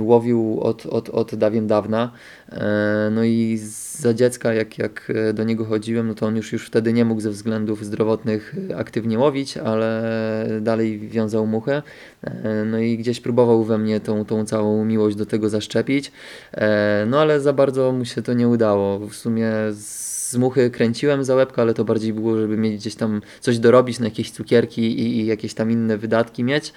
[0.00, 2.12] łowił od, od, od dawien dawna.
[2.52, 3.58] E, no i
[3.92, 7.20] za dziecka, jak, jak do niego chodziłem, no to on już, już wtedy nie mógł
[7.20, 11.82] ze względów zdrowotnych aktywnie łowić, ale dalej wiązał muchę.
[12.22, 16.12] E, no i gdzieś próbował we mnie tą, tą całą miłość do tego zaszczepić.
[16.52, 18.98] E, no ale za bardzo mu się to nie udało.
[18.98, 23.20] W sumie z muchy kręciłem za łebkę, ale to bardziej było, żeby mieć gdzieś tam
[23.40, 26.72] coś dorobić na jakieś cukierki i, i jakieś tam inne wydatki mieć,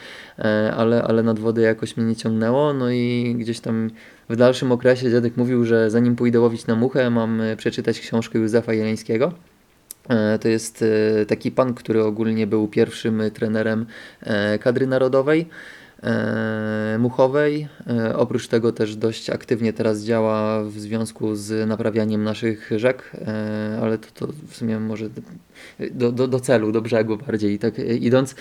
[0.78, 2.74] ale, ale nad wodę jakoś mnie nie ciągnęło.
[2.74, 3.90] No i gdzieś tam
[4.30, 8.40] w dalszym okresie dziadek mówił, że zanim pójdę łowić na muchę, mam e, przeczytać książkę
[8.40, 9.34] Józefa Jeleńskiego.
[10.10, 10.86] E, to jest
[11.22, 13.86] e, taki pan, który ogólnie był pierwszym trenerem
[14.60, 15.48] kadry narodowej.
[16.04, 17.68] E, muchowej.
[17.88, 23.80] E, oprócz tego też dość aktywnie teraz działa w związku z naprawianiem naszych rzek, e,
[23.82, 25.10] ale to, to w sumie może
[25.92, 28.36] do, do, do celu, do brzegu bardziej tak idąc.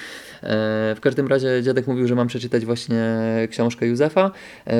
[0.94, 3.18] W każdym razie dziadek mówił, że mam przeczytać właśnie
[3.50, 4.30] książkę Józefa,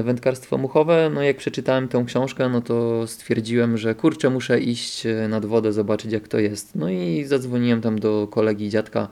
[0.04, 1.10] Wędkarstwo muchowe.
[1.14, 6.12] No jak przeczytałem tę książkę, no to stwierdziłem, że kurczę, muszę iść nad wodę, zobaczyć
[6.12, 6.74] jak to jest.
[6.74, 9.08] No i zadzwoniłem tam do kolegi dziadka,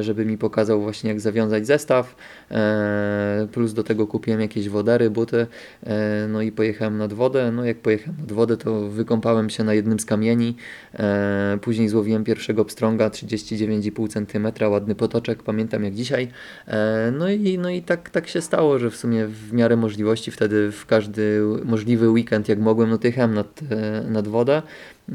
[0.00, 2.16] żeby mi pokazał właśnie jak zawiązać zestaw
[3.52, 5.46] plus do tego kupiłem jakieś wodery, buty,
[5.86, 7.52] e, no i pojechałem nad wodę.
[7.52, 10.56] No jak pojechałem nad wodę, to wykąpałem się na jednym z kamieni,
[10.94, 16.28] e, później złowiłem pierwszego pstrąga 39,5 cm, ładny potoczek, pamiętam jak dzisiaj.
[17.12, 20.72] No i, no i tak, tak się stało, że w sumie w miarę możliwości wtedy
[20.72, 23.60] w każdy możliwy weekend jak mogłem, no to jechałem nad,
[24.10, 24.62] nad wodę.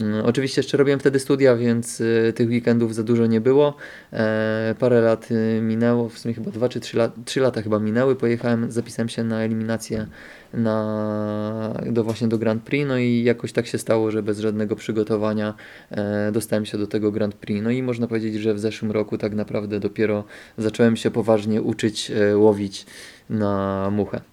[0.02, 3.76] Mm, oczywiście jeszcze robiłem wtedy studia, więc y, tych weekendów za dużo nie było.
[4.14, 7.80] E, parę lat y, minęło, w sumie chyba 2 czy 3, lat, 3 lata chyba
[7.80, 8.16] minęły.
[8.16, 10.08] Pojechałem, zapisałem się na eliminację
[10.54, 14.76] na, do właśnie do Grand Prix, no i jakoś tak się stało, że bez żadnego
[14.76, 15.54] przygotowania
[15.92, 17.64] e, dostałem się do tego Grand Prix.
[17.64, 20.24] No i można powiedzieć, że w zeszłym roku tak naprawdę dopiero
[20.58, 22.86] zacząłem się poważnie uczyć e, łowić
[23.30, 24.33] na muchę.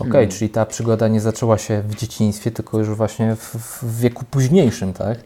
[0.00, 0.32] Okej, okay, no.
[0.32, 4.92] czyli ta przygoda nie zaczęła się w dzieciństwie, tylko już właśnie w, w wieku późniejszym,
[4.92, 5.18] tak?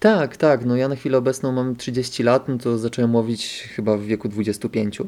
[0.00, 0.64] Tak, tak.
[0.64, 4.28] No ja na chwilę obecną mam 30 lat, no to zacząłem łowić chyba w wieku
[4.28, 4.98] 25.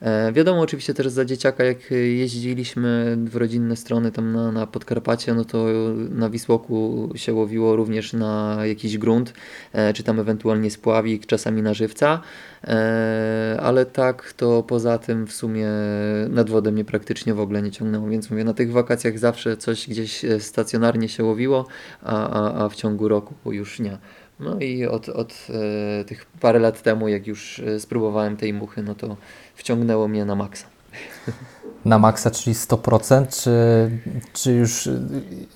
[0.00, 5.34] E, wiadomo, oczywiście też za dzieciaka, jak jeździliśmy w rodzinne strony tam na, na Podkarpacie,
[5.34, 5.66] no to
[6.10, 9.32] na Wisłoku się łowiło również na jakiś grunt,
[9.72, 12.20] e, czy tam ewentualnie spławik, czasami na żywca.
[12.64, 15.68] E, ale tak to poza tym w sumie
[16.28, 19.88] nad wodę mnie praktycznie w ogóle nie ciągnęło, więc mówię, na tych wakacjach zawsze coś
[19.88, 21.66] gdzieś e, stacjonarnie się łowiło,
[22.02, 23.98] a, a, a w ciągu roku już nie.
[24.40, 25.34] No i od, od
[26.00, 29.16] e, tych parę lat temu, jak już e, spróbowałem tej muchy, no to
[29.54, 30.66] wciągnęło mnie na maksa.
[31.84, 33.50] Na maksa, czyli 100%, czy,
[34.32, 34.88] czy już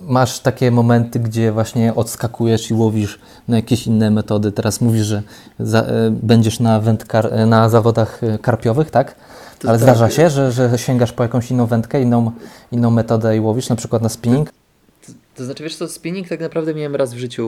[0.01, 3.19] masz takie momenty, gdzie właśnie odskakujesz i łowisz
[3.49, 4.53] na jakieś inne metody?
[4.53, 5.23] Teraz mówisz, że
[5.59, 9.15] za, e, będziesz na, wędkar, na zawodach karpiowych, tak?
[9.59, 9.83] To Ale tak.
[9.83, 12.33] zdarza się, że, że sięgasz po jakąś inną wędkę, inną,
[12.73, 14.51] inną metodę i łowisz, na przykład na spinning?
[15.35, 17.47] To znaczy, wiesz co, spinning tak naprawdę miałem raz w życiu,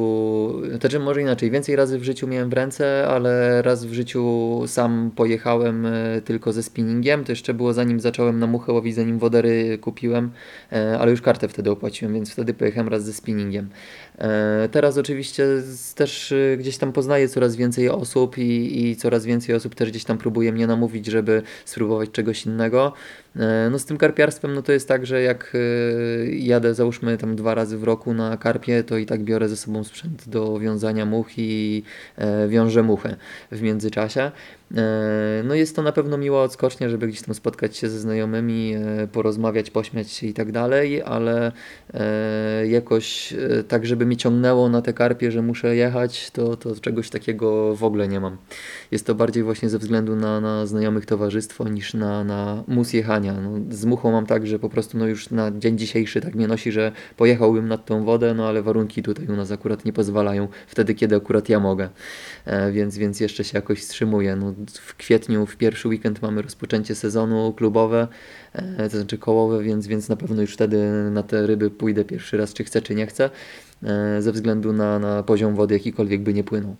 [0.80, 5.10] znaczy może inaczej, więcej razy w życiu miałem w ręce, ale raz w życiu sam
[5.16, 9.78] pojechałem e, tylko ze spinningiem, to jeszcze było zanim zacząłem na muchę łowić, zanim wodery
[9.78, 10.30] kupiłem,
[10.72, 13.68] e, ale już kartę wtedy opłaciłem, więc wtedy pojechałem raz ze spinningiem.
[14.18, 15.46] E, teraz oczywiście
[15.94, 20.18] też gdzieś tam poznaję coraz więcej osób i, i coraz więcej osób też gdzieś tam
[20.18, 22.92] próbuje mnie namówić, żeby spróbować czegoś innego.
[23.70, 25.56] No z tym karpiarstwem no to jest tak, że jak
[26.30, 29.84] jadę załóżmy tam dwa razy w roku na karpie, to i tak biorę ze sobą
[29.84, 31.82] sprzęt do wiązania much i
[32.16, 33.16] e, wiążę muchę
[33.52, 34.32] w międzyczasie.
[34.74, 38.74] E, no jest to na pewno miła odskocznia, żeby gdzieś tam spotkać się ze znajomymi,
[38.74, 41.52] e, porozmawiać, pośmiać się i tak dalej, ale
[41.94, 43.34] e, jakoś
[43.68, 47.84] tak, żeby mi ciągnęło na te karpie, że muszę jechać, to, to czegoś takiego w
[47.84, 48.36] ogóle nie mam.
[48.90, 53.32] Jest to bardziej właśnie ze względu na, na znajomych towarzystwo niż na, na mus jechania.
[53.32, 56.48] No, z muchą mam tak, że po prostu no już na dzień dzisiejszy tak mnie
[56.48, 60.48] nosi, że pojechałbym nad tą wodę, no ale warunki tutaj u nas akurat nie pozwalają
[60.66, 61.88] wtedy, kiedy akurat ja mogę.
[62.72, 64.36] Więc, więc jeszcze się jakoś wstrzymuję.
[64.36, 68.08] No, w kwietniu, w pierwszy weekend mamy rozpoczęcie sezonu klubowe,
[68.52, 72.36] e, to znaczy kołowe, więc, więc na pewno już wtedy na te ryby pójdę pierwszy
[72.36, 73.30] raz, czy chcę, czy nie chcę,
[73.82, 76.76] e, ze względu na, na poziom wody jakikolwiek by nie płynął.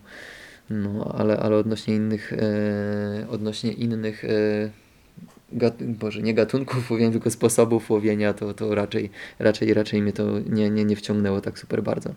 [0.69, 4.23] No, ale, ale odnośnie innych, e, odnośnie innych
[5.51, 9.09] gat, Boże, nie gatunków łowienia, tylko sposobów łowienia, to, to raczej,
[9.39, 12.09] raczej, raczej mnie to nie, nie, nie wciągnęło tak super bardzo.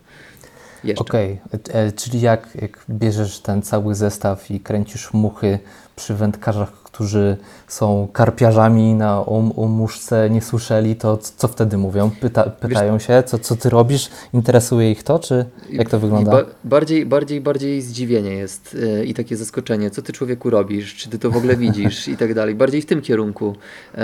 [0.97, 1.61] Okej, okay.
[1.73, 5.59] E, czyli jak, jak bierzesz ten cały zestaw i kręcisz muchy
[5.97, 7.37] przy wędkarzach, którzy
[7.69, 12.11] są karpiarzami na o, o muszce nie słyszeli, to co wtedy mówią?
[12.21, 14.11] Pyta, pytają Wiesz, się, co, co ty robisz?
[14.33, 16.31] Interesuje ich to, czy jak to wygląda?
[16.31, 19.91] Ba bardziej, bardziej, bardziej zdziwienie jest yy, i takie zaskoczenie.
[19.91, 20.95] Co ty człowieku robisz?
[20.95, 22.09] Czy ty to w ogóle widzisz?
[22.09, 22.55] I tak dalej.
[22.55, 23.57] Bardziej w tym kierunku.
[23.95, 24.03] Yy,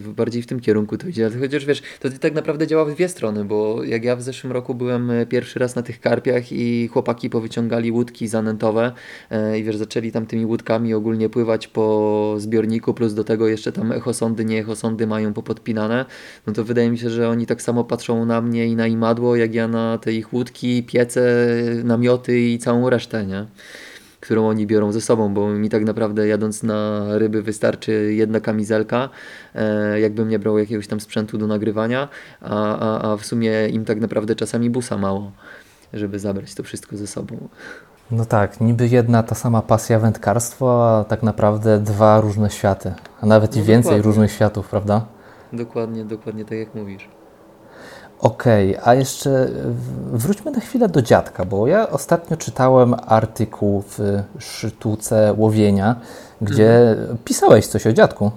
[0.00, 1.30] bardziej w tym kierunku to idzie.
[1.40, 4.74] Chociaż wiesz, to tak naprawdę działa w dwie strony, bo jak ja w zeszłym roku
[4.74, 8.92] byłem e, pierwszy raz na tych karpiach i chłopaki powyciągali łódki zanętowe
[9.30, 13.72] yy, i wiesz, zaczęli tam tymi łódkami ogólnie pływać po zbiorniku, plus do tego jeszcze
[13.72, 16.04] tam echosondy, nie echosondy mają popodpinane,
[16.46, 19.36] no to wydaje mi się, że oni tak samo patrzą na mnie i na imadło,
[19.36, 21.20] jak ja na te ich łódki, piece,
[21.84, 23.46] namioty i całą resztę, nie?
[24.20, 29.08] którą oni biorą ze sobą, bo mi tak naprawdę jadąc na ryby wystarczy jedna kamizelka,
[29.54, 32.08] e, jakbym nie brał jakiegoś tam sprzętu do nagrywania,
[32.40, 35.32] a, a, a w sumie im tak naprawdę czasami busa mało,
[35.92, 37.48] żeby zabrać to wszystko ze sobą.
[38.10, 43.26] No tak, niby jedna ta sama pasja wędkarstwo, a tak naprawdę dwa różne światy, a
[43.26, 44.02] nawet no i więcej dokładnie.
[44.02, 45.04] różnych światów, prawda?
[45.52, 47.08] Dokładnie, dokładnie tak jak mówisz.
[48.20, 49.48] Okej, okay, a jeszcze
[50.12, 55.96] wróćmy na chwilę do dziadka, bo ja ostatnio czytałem artykuł w sztuce łowienia,
[56.40, 57.18] gdzie mhm.
[57.24, 58.30] pisałeś coś o dziadku.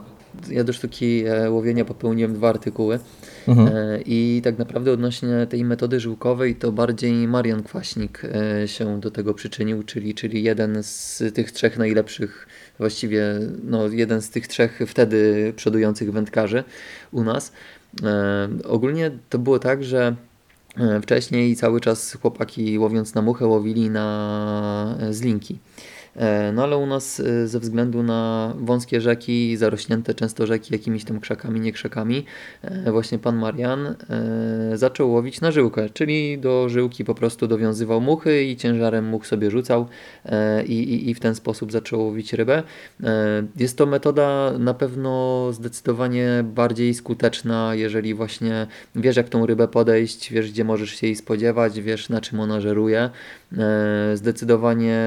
[0.52, 3.00] Ja do sztuki e, łowienia popełniłem dwa artykuły.
[3.48, 3.68] Mhm.
[3.68, 9.12] E, I tak naprawdę odnośnie tej metody żyłkowej to bardziej Marian Kwaśnik e, się do
[9.12, 12.48] tego przyczynił, czyli, czyli jeden z tych trzech najlepszych,
[12.78, 13.24] właściwie
[13.64, 16.64] no, jeden z tych trzech wtedy przodujących wędkarzy
[17.12, 17.52] u nas.
[18.64, 20.16] Ogólnie to było tak, że
[21.02, 25.60] wcześniej cały czas chłopaki łowiąc na muchę łowili na zlinki.
[26.20, 31.04] E, no ale u nas e, ze względu na wąskie rzeki, zarośnięte często rzeki jakimiś
[31.04, 32.26] tam krzakami, nie krzakami,
[32.62, 33.96] e, właśnie pan Marian
[34.74, 39.52] zaczął łowić na żyłkę, czyli do żyłki po prostu dowiązywał muchy i ciężarem much sobie
[39.52, 39.88] rzucał
[40.66, 42.64] i, i, i w ten sposób zaczął łowić rybę.
[43.56, 50.34] Jest to metoda na pewno zdecydowanie bardziej skuteczna, jeżeli właśnie wiesz jak tą rybę podejść,
[50.34, 53.10] wiesz gdzie możesz się jej spodziewać, wiesz na czym ona żeruje.
[54.14, 55.00] Zdecydowanie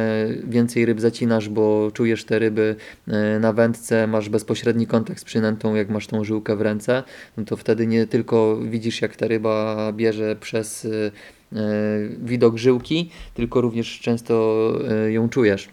[0.44, 2.76] więcej ryb zacinasz, bo czujesz te ryby
[3.08, 7.02] e, na wędce, masz bezpośredni kontakt z przynętą, jak masz tą żyłkę w ręce,
[7.36, 11.60] no to wtedy nie tylko widzisz, jak ta ryba bierze przez e, e,
[12.18, 14.72] widok żyłki, tylko również często
[15.08, 15.68] ją czujesz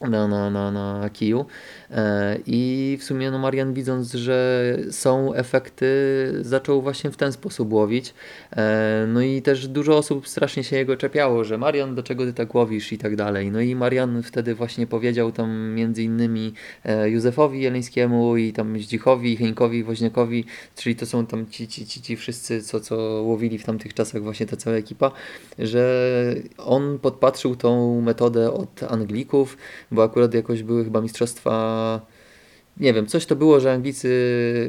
[0.00, 1.46] na, na, na, na kiju.
[1.90, 5.86] E, I w sumie no Marian widząc, że są efekty,
[6.40, 8.14] zaczął właśnie w ten sposób łowić.
[8.56, 12.32] E, no i też dużo osób strasznie się jego czepiało, że Marian, do czego ty
[12.32, 13.50] tak łowisz i tak dalej.
[13.50, 16.52] No i Marian wtedy właśnie powiedział tam między innymi
[16.84, 20.44] e, Józefowi Jeleńskiemu i tam Zdzichowi, Heńkowi, Woźniakowi,
[20.76, 24.22] czyli to są tam ci, ci, ci, ci wszyscy, co, co łowili w tamtych czasach
[24.22, 25.10] właśnie ta cała ekipa,
[25.58, 26.06] że
[26.58, 29.56] on podpatrzył tą metodę od Anglików,
[29.90, 31.75] bo akurat jakoś były chyba mistrzostwa
[32.80, 34.10] nie wiem, coś to było, że Anglicy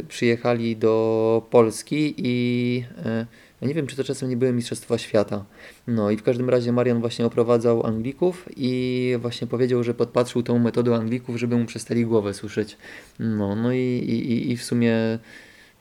[0.07, 3.25] przyjechali do Polski i e,
[3.61, 5.45] nie wiem, czy to czasem nie były Mistrzostwa Świata.
[5.87, 10.59] No i w każdym razie Marian właśnie oprowadzał Anglików i właśnie powiedział, że podpatrzył tą
[10.59, 12.77] metodę Anglików, żeby mu przestali głowę słyszeć.
[13.19, 15.19] No, no i, i, i w sumie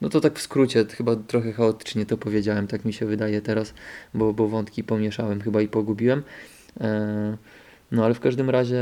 [0.00, 3.74] no to tak w skrócie, chyba trochę chaotycznie to powiedziałem, tak mi się wydaje teraz,
[4.14, 6.22] bo, bo wątki pomieszałem chyba i pogubiłem.
[6.80, 7.36] E,
[7.92, 8.81] no ale w każdym razie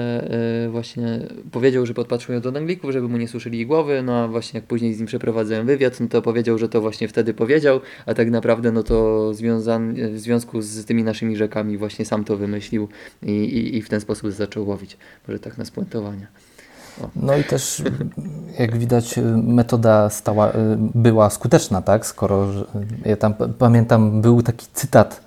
[0.65, 4.59] e, właśnie powiedział, że podpatrzył do Anglików, żeby mu nie słyszeli głowy, no a właśnie
[4.59, 8.15] jak później z nim przeprowadzałem wywiad, no to powiedział, że to właśnie wtedy powiedział, a
[8.15, 12.89] tak naprawdę no to związan, w związku z tymi naszymi rzekami właśnie sam to wymyślił
[13.23, 14.97] i, i, i w ten sposób zaczął łowić.
[15.29, 16.27] Może tak na spuentowanie.
[17.17, 17.83] No i też,
[18.59, 20.53] jak widać, metoda stała,
[20.95, 22.07] była skuteczna, tak?
[22.07, 22.49] Skoro
[23.05, 25.24] ja tam pamiętam, był taki cytat,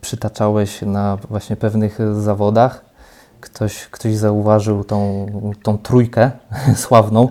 [0.00, 2.84] przytaczałeś na właśnie pewnych zawodach.
[3.40, 5.26] Ktoś, ktoś zauważył tą,
[5.62, 6.30] tą trójkę
[6.84, 7.28] sławną.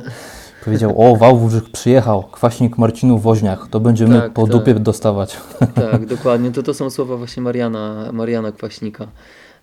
[0.66, 4.52] Powiedział, o, Wałbrzych przyjechał, kwaśnik Marcinu Woźniak, to będziemy tak, po tak.
[4.52, 5.38] dupie dostawać.
[5.76, 6.52] Tak, dokładnie.
[6.52, 9.08] To, to są słowa właśnie Mariana, Mariana Kwaśnika.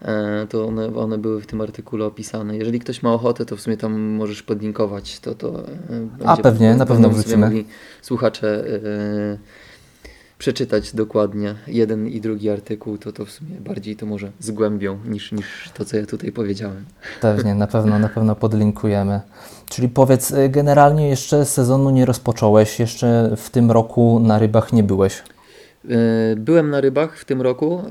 [0.02, 2.56] E, to one, one były w tym artykule opisane.
[2.56, 5.20] Jeżeli ktoś ma ochotę, to w sumie tam możesz podlinkować.
[5.20, 5.60] To, to
[6.20, 7.36] e, A pewnie, na pewno wrócimy.
[7.36, 7.66] Mogli
[8.02, 9.38] słuchacze yy,
[10.42, 15.32] przeczytać dokładnie jeden i drugi artykuł, to to w sumie bardziej to może zgłębią niż,
[15.32, 16.84] niż to, co ja tutaj powiedziałem.
[17.20, 19.20] Pewnie, na pewno, na pewno podlinkujemy.
[19.70, 25.22] Czyli powiedz, generalnie jeszcze sezonu nie rozpocząłeś, jeszcze w tym roku na rybach nie byłeś.
[25.90, 27.82] E, byłem na rybach w tym roku,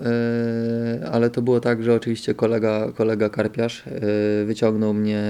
[1.01, 5.21] e, ale to było tak, że oczywiście kolega, kolega karpiarz e, wyciągnął mnie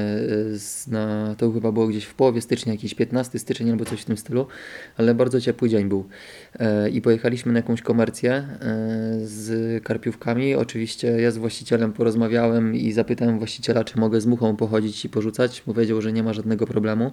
[0.88, 4.17] na, to chyba było gdzieś w połowie stycznia, jakiś 15 styczeń albo coś w tym
[4.17, 4.47] stylu,
[4.97, 6.06] ale bardzo ciepły dzień był.
[6.91, 8.47] I pojechaliśmy na jakąś komercję
[9.24, 10.56] z karpiówkami.
[10.56, 15.62] Oczywiście ja z właścicielem porozmawiałem i zapytałem właściciela, czy mogę z muchą pochodzić i porzucać.
[15.62, 17.12] Powiedział, że nie ma żadnego problemu.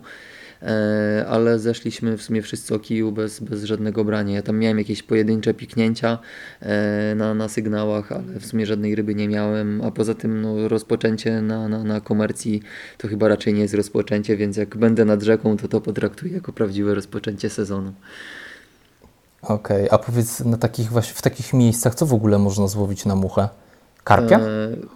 [0.62, 4.34] E, ale zeszliśmy w sumie wszyscy o kiju bez, bez żadnego brania.
[4.34, 6.18] Ja tam miałem jakieś pojedyncze piknięcia
[6.60, 10.68] e, na, na sygnałach, ale w sumie żadnej ryby nie miałem, a poza tym no,
[10.68, 12.62] rozpoczęcie na, na, na komercji
[12.98, 16.52] to chyba raczej nie jest rozpoczęcie, więc jak będę nad rzeką, to to potraktuję jako
[16.52, 17.92] prawdziwe rozpoczęcie sezonu.
[19.42, 19.90] Okej, okay.
[19.90, 23.48] a powiedz na takich w takich miejscach, co w ogóle można złowić na muchę?
[24.08, 24.38] Karpia?
[24.38, 24.40] E,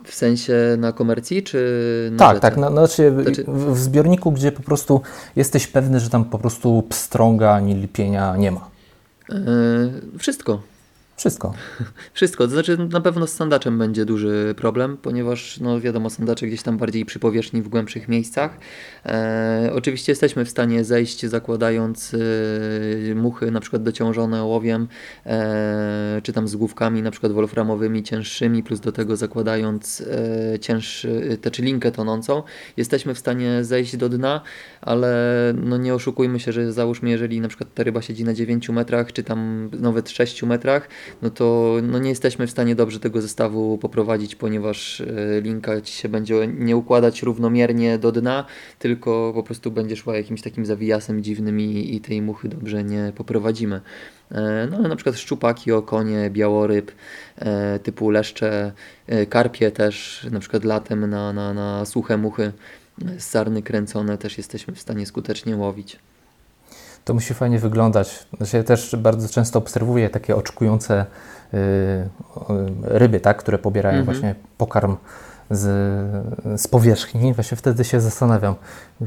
[0.05, 2.57] w sensie na komercji, czy na Tak, tak.
[2.57, 3.45] Na, znaczy, znaczy...
[3.49, 5.01] W, w zbiorniku, gdzie po prostu
[5.37, 8.69] jesteś pewny, że tam po prostu pstrąga ani lipienia nie ma.
[9.31, 9.35] E,
[10.19, 10.72] wszystko.
[11.23, 11.55] Wszystko.
[12.15, 12.45] Wszystko.
[12.45, 16.79] To znaczy na pewno z sandaczem będzie duży problem, ponieważ no wiadomo, sandacze gdzieś tam
[16.79, 18.59] bardziej przy powierzchni w głębszych miejscach.
[19.07, 24.89] E, oczywiście jesteśmy w stanie zejść zakładając e, muchy na przykład dociążone ołowiem,
[25.27, 30.01] e, czy tam z główkami na przykład wolframowymi, cięższymi, plus do tego zakładając
[30.55, 32.43] e, cięższy, te czy linkę tonącą.
[32.77, 34.41] Jesteśmy w stanie zejść do dna,
[34.81, 35.13] ale
[35.57, 39.13] no nie oszukujmy się, że załóżmy, jeżeli na przykład ta ryba siedzi na 9 metrach,
[39.13, 40.89] czy tam nawet 6 metrach,
[41.23, 45.93] no to no nie jesteśmy w stanie dobrze tego zestawu poprowadzić, ponieważ e, linka ci
[45.93, 48.45] się będzie nie układać równomiernie do dna,
[48.79, 53.13] tylko po prostu będzie szła jakimś takim zawijasem dziwnym i, i tej muchy dobrze nie
[53.17, 53.81] poprowadzimy.
[54.31, 56.93] E, no ale na przykład szczupaki, okonie, białoryb,
[57.37, 58.73] e, typu leszcze,
[59.29, 62.53] karpie też, na przykład latem na, na, na suche muchy,
[63.19, 65.99] sarny kręcone też jesteśmy w stanie skutecznie łowić
[67.05, 68.27] to musi fajnie wyglądać.
[68.37, 71.07] Znaczy, ja też bardzo często obserwuję takie oczekujące
[71.55, 71.59] y,
[72.83, 74.17] ryby, tak, które pobierają mhm.
[74.17, 74.97] właśnie pokarm
[75.51, 75.63] z,
[76.61, 77.35] z powierzchni.
[77.35, 78.55] Właśnie wtedy się zastanawiam,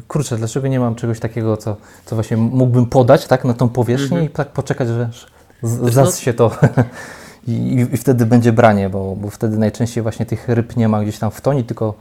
[0.08, 4.18] kurczę, dlaczego nie mam czegoś takiego, co, co właśnie mógłbym podać tak, na tą powierzchnię
[4.18, 4.26] mhm.
[4.26, 5.10] i tak poczekać, że
[5.64, 6.52] zas się to
[7.48, 11.20] I, i, wtedy będzie branie, bo, bo wtedy najczęściej właśnie tych ryb nie ma gdzieś
[11.20, 11.94] tam w toni, tylko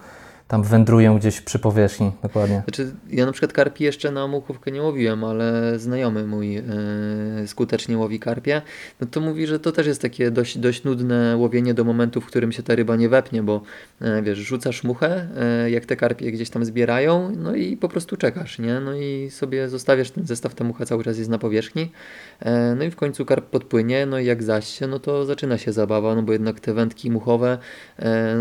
[0.48, 2.62] tam wędrują gdzieś przy powierzchni, dokładnie.
[2.64, 6.62] Znaczy, ja na przykład karpi jeszcze na muchówkę nie łowiłem, ale znajomy mój yy,
[7.46, 8.62] skutecznie łowi karpie,
[9.00, 12.26] no to mówi, że to też jest takie dość, dość nudne łowienie do momentu, w
[12.26, 13.62] którym się ta ryba nie wepnie, bo
[14.00, 15.28] yy, wiesz, rzucasz muchę,
[15.64, 18.80] yy, jak te karpie gdzieś tam zbierają, no i po prostu czekasz, nie?
[18.80, 21.90] No i sobie zostawiasz ten zestaw, ta mucha cały czas jest na powierzchni,
[22.76, 25.72] no i w końcu karp podpłynie, no i jak zaś się, no to zaczyna się
[25.72, 27.58] zabawa, no bo jednak te wędki muchowe,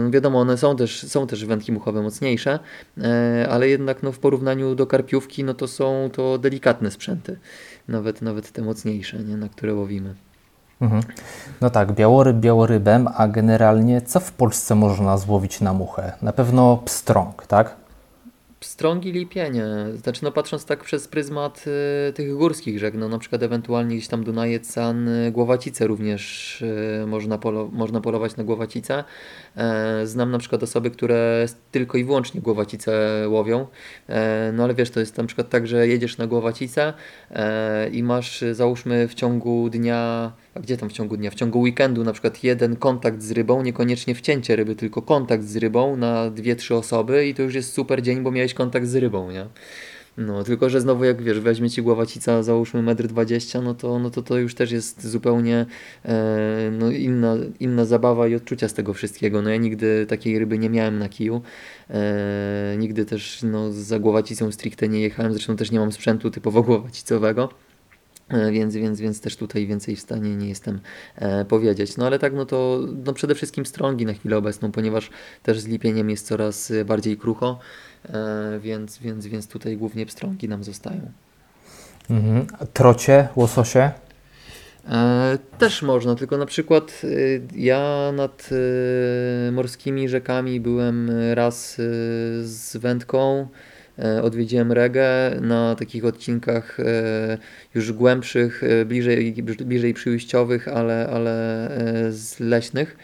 [0.04, 2.60] no wiadomo, one są też, są też wędki muchowe mocniejsze,
[2.98, 7.40] e, ale jednak no, w porównaniu do karpiówki no to są to delikatne sprzęty,
[7.88, 10.16] nawet, nawet te mocniejsze, nie, na które łowimy.
[10.82, 11.04] Mhm.
[11.62, 16.14] No tak, białoryb białorybem, a generalnie co w Polsce można złowić na muchę?
[16.22, 17.83] Na pewno pstrąg, tak?
[18.66, 21.66] Strągi lipienie, znaczy no patrząc tak przez pryzmat
[22.10, 26.62] y, tych górskich rzek, no na przykład ewentualnie gdzieś tam Dunajec, San, y, Głowacice również
[26.62, 29.04] y, można, polo można polować na Głowacice.
[29.58, 33.68] E, znam na przykład osoby, które tylko i wyłącznie Głowacice łowią,
[34.10, 36.94] e, no ale wiesz, to jest na przykład tak, że jedziesz na Głowacice
[37.32, 41.32] e, i masz załóżmy w ciągu dnia a gdzie tam w ciągu dnia?
[41.32, 45.56] W ciągu weekendu na przykład jeden kontakt z rybą, niekoniecznie wcięcie ryby, tylko kontakt z
[45.56, 48.96] rybą na dwie, trzy osoby i to już jest super dzień, bo miałeś kontakt z
[48.96, 49.46] rybą, nie?
[50.18, 54.10] No, tylko że znowu jak wiesz, weźmie ci głowacica załóżmy 1,20 m, no to, no
[54.10, 55.66] to to już też jest zupełnie
[56.06, 59.42] e, no, inna, inna zabawa i odczucia z tego wszystkiego.
[59.42, 61.42] No ja nigdy takiej ryby nie miałem na kiju.
[61.90, 66.64] E, nigdy też no, za głowacicą stricte nie jechałem, zresztą też nie mam sprzętu typowo
[66.70, 67.50] głowacicowego.
[68.30, 70.80] E, więc, więc, więc też tutaj więcej w stanie nie jestem
[71.16, 71.98] e, powiedzieć.
[71.98, 75.10] No ale tak, no to no przede wszystkim strągi na chwilę obecną, ponieważ
[75.44, 77.60] też z lipieniem jest coraz bardziej krucho,
[78.10, 81.02] e, więc, więc, więc tutaj głównie pstrągi nam zostają.
[82.10, 82.48] Mhm.
[82.74, 83.92] Trocie, łososie?
[84.90, 87.08] E, też można, tylko na przykład e,
[87.56, 88.50] ja nad
[89.48, 91.76] e, morskimi rzekami byłem raz
[92.42, 93.48] z wędką,
[94.24, 95.06] odwiedziłem regę
[95.42, 96.78] na takich odcinkach
[97.76, 101.68] już głębszych, bliżej, bliżej przyjściowych, ale, ale
[102.12, 102.98] z leśnych.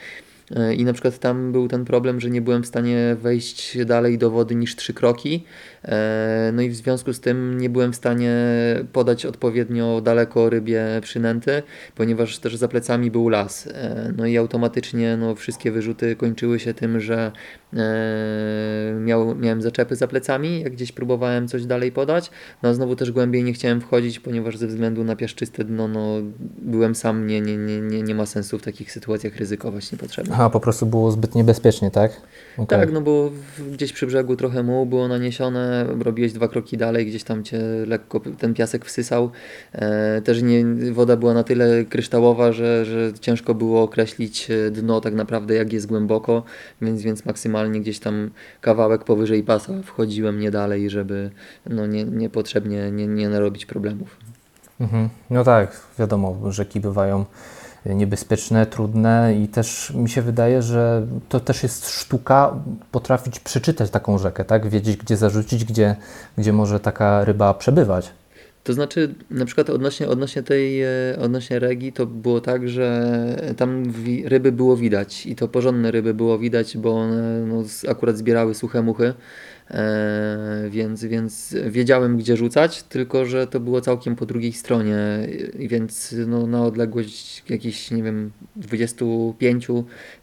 [0.56, 4.18] E, I na przykład tam był ten problem, że nie byłem w stanie wejść dalej
[4.18, 5.44] do wody niż trzy kroki.
[5.86, 8.36] E, no i w związku z tym nie byłem w stanie
[8.94, 11.64] podać odpowiednio daleko rybie przynęty,
[11.96, 13.68] ponieważ też za plecami był las.
[13.68, 17.32] E, no i automatycznie no, wszystkie wyrzuty kończyły się tym, że
[19.00, 22.32] miał, miałem zaczepy za plecami, jak gdzieś próbowałem coś dalej podać.
[22.64, 26.16] No a znowu też głębiej nie chciałem wchodzić, ponieważ ze względu na piaszczyste dno no,
[26.62, 30.34] byłem sam, nie, nie, nie, nie, ma sensu w takich sytuacjach ryzykować niepotrzebnie.
[30.34, 32.22] Aha, po prostu było zbyt niebezpiecznie, tak?
[32.58, 32.80] Okay.
[32.80, 33.32] Tak, no bo
[33.72, 38.22] gdzieś przy brzegu trochę mułu było naniesione, robiłeś dwa kroki dalej, gdzieś tam cię lekko
[38.38, 39.32] ten piasek wsysał.
[39.74, 45.02] E, też nie, woda była na tyle kryształowa, że, że ciężko było określić e, dno
[45.02, 46.44] tak naprawdę jak jest głęboko,
[46.82, 48.30] więc, więc maksymalnie gdzieś tam
[48.62, 51.32] kawałek powyżej pasa wchodziłem nie dalej, żeby
[51.66, 54.18] no nie, niepotrzebnie nie, nie narobić problemów.
[54.80, 55.10] Mhm.
[55.30, 57.26] No tak, wiadomo, rzeki bywają
[57.86, 62.54] niebezpieczne, trudne i też mi się wydaje, że to też jest sztuka
[62.92, 64.70] potrafić przeczytać taką rzekę, tak?
[64.70, 65.96] Wiedzieć, gdzie zarzucić, gdzie,
[66.38, 68.12] gdzie może taka ryba przebywać.
[68.64, 70.88] To znaczy, na przykład odnośnie, odnośnie tej, e,
[71.20, 73.16] odnośnie regi, to było tak, że
[73.58, 73.94] tam
[74.26, 78.82] ryby było widać i to porządne ryby było widać, bo one no, akurat zbierały suche
[78.82, 79.14] muchy
[79.72, 84.98] E, więc, więc wiedziałem gdzie rzucać, tylko że to było całkiem po drugiej stronie,
[85.56, 89.68] więc no, na odległość jakichś, nie wiem, 25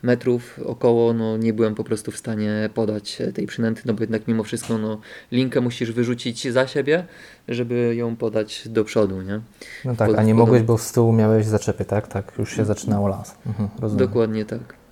[0.03, 4.29] metrów około, no nie byłem po prostu w stanie podać tej przynęty, no bo jednak
[4.29, 5.01] mimo wszystko no,
[5.33, 7.05] linkę musisz wyrzucić za siebie,
[7.49, 9.41] żeby ją podać do przodu, nie?
[9.85, 12.09] No tak, Pod, a nie mogłeś, bo z tyłu miałeś zaczepy, tak?
[12.09, 13.37] Tak, już się zaczynało las.
[13.47, 14.86] Mhm, Dokładnie tak.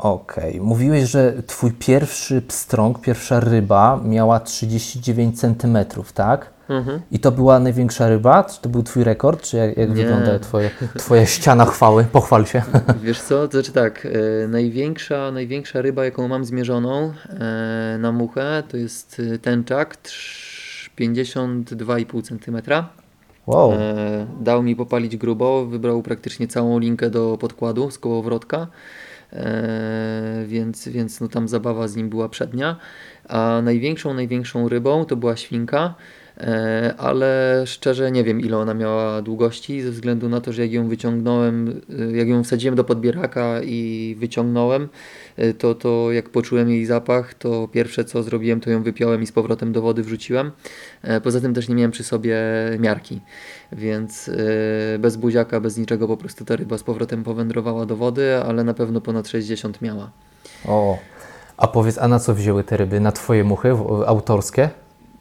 [0.00, 0.50] Okej.
[0.50, 0.60] Okay.
[0.60, 5.78] Mówiłeś, że twój pierwszy pstrąg, pierwsza ryba miała 39 cm,
[6.14, 6.50] tak?
[6.68, 7.00] Mhm.
[7.10, 8.44] I to była największa ryba?
[8.44, 9.42] Czy to był twój rekord?
[9.42, 12.04] Czy jak, jak wygląda twoje, twoja ściana chwały?
[12.04, 12.62] Pochwal się.
[13.02, 18.62] Wiesz co, to znaczy tak, e, największa, największa ryba, jaką mam zmierzoną e, na muchę,
[18.68, 19.98] to jest e, tęczak
[20.98, 22.72] 52,5 cm.
[23.46, 23.72] Wow.
[23.72, 28.66] E, dał mi popalić grubo, wybrał praktycznie całą linkę do podkładu z kołowrotka.
[30.46, 32.76] Więc, więc no tam zabawa z nim była przednia.
[33.28, 36.19] A największą, największą rybą to była świnka, e,
[36.98, 40.88] ale szczerze nie wiem ile ona miała długości, ze względu na to, że jak ją
[40.88, 44.88] wyciągnąłem, e, jak ją wsadziłem do podbieraka i wyciągnąłem,
[45.58, 49.32] to, to jak poczułem jej zapach, to pierwsze co zrobiłem, to ją wypiąłem i z
[49.32, 50.50] powrotem do wody wrzuciłem.
[51.22, 52.36] Poza tym też nie miałem przy sobie
[52.78, 53.20] miarki
[53.72, 54.30] więc
[54.98, 58.74] bez buziaka, bez niczego po prostu ta ryba z powrotem powędrowała do wody, ale na
[58.74, 60.10] pewno ponad 60 miała.
[60.66, 60.98] O,
[61.56, 63.00] a powiedz, a na co wzięły te ryby?
[63.00, 63.70] Na Twoje muchy
[64.06, 64.70] autorskie?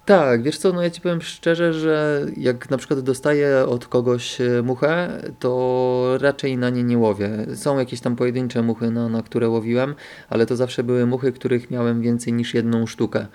[0.10, 4.42] Tak, wiesz co, no ja Ci powiem szczerze, że jak na przykład dostaję od kogoś
[4.42, 7.30] y, muchę, to raczej na nie nie łowię.
[7.56, 9.96] Są jakieś tam pojedyncze muchy, na, na które łowiłem,
[10.30, 13.26] ale to zawsze były muchy, których miałem więcej niż jedną sztukę.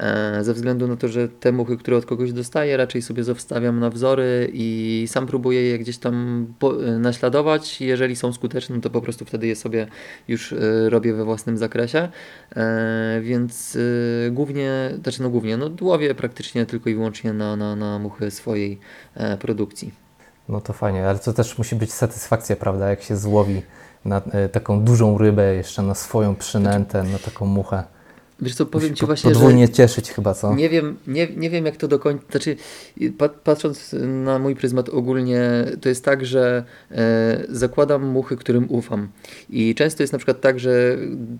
[0.00, 3.80] E, ze względu na to, że te muchy, które od kogoś dostaję, raczej sobie zostawiam
[3.80, 7.80] na wzory i sam próbuję je gdzieś tam e, naśladować.
[7.80, 9.86] Jeżeli są skuteczne, to po prostu wtedy je sobie
[10.28, 10.56] już e,
[10.90, 12.08] robię we własnym zakresie.
[13.20, 13.78] Więc
[14.30, 18.78] głównie, znaczy no głównie, no łowię praktycznie tylko i wyłącznie na, na, na muchy swojej
[19.40, 19.92] produkcji.
[20.48, 23.62] No to fajnie, ale to też musi być satysfakcja, prawda, jak się złowi
[24.04, 24.22] na
[24.52, 27.84] taką dużą rybę, jeszcze na swoją przynętę, na taką muchę.
[28.42, 30.54] Wiesz co, powiem Ci właśnie, podwójnie że cieszyć chyba, co?
[30.54, 32.56] Nie wiem, nie, nie wiem jak to do końca, znaczy
[33.44, 35.40] patrząc na mój pryzmat ogólnie,
[35.80, 39.08] to jest tak, że e, zakładam muchy, którym ufam
[39.50, 40.96] i często jest na przykład tak, że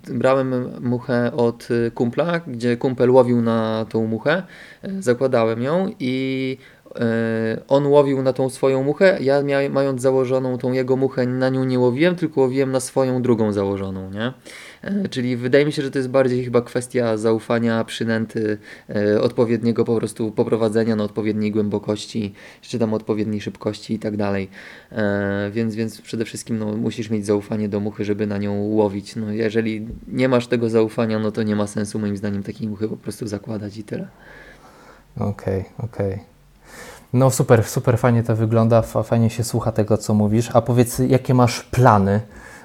[0.09, 4.43] brałem muchę od kumpla, gdzie kumpel łowił na tą muchę,
[4.83, 6.57] e, zakładałem ją i
[7.69, 11.65] on łowił na tą swoją muchę, ja mia, mając założoną tą jego muchę, na nią
[11.65, 14.33] nie łowiłem, tylko łowiłem na swoją drugą założoną, nie?
[14.83, 19.85] E, czyli wydaje mi się, że to jest bardziej chyba kwestia zaufania, przynęty, e, odpowiedniego
[19.85, 24.49] po prostu poprowadzenia na odpowiedniej głębokości, czy tam odpowiedniej szybkości i tak dalej.
[24.93, 29.17] E, więc, więc przede wszystkim no, musisz mieć zaufanie do muchy, żeby na nią łowić.
[29.17, 32.89] No, jeżeli nie masz tego zaufania, no to nie ma sensu moim zdaniem takiej muchy
[32.89, 34.09] po prostu zakładać i tyle.
[35.17, 36.15] Okej, okay, okej.
[36.15, 36.40] Okay.
[37.13, 40.51] No super, super fajnie to wygląda, fajnie się słucha tego, co mówisz.
[40.53, 42.21] A powiedz, jakie masz plany?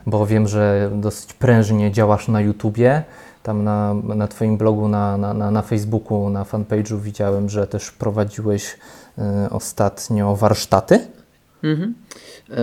[0.06, 3.04] Bo wiem, że dosyć prężnie działasz na YouTubie.
[3.44, 8.78] Tam na, na Twoim blogu, na, na, na Facebooku, na fanpage'u widziałem, że też prowadziłeś
[9.18, 11.08] y, ostatnio warsztaty.
[11.64, 11.94] Mhm.
[12.50, 12.62] E,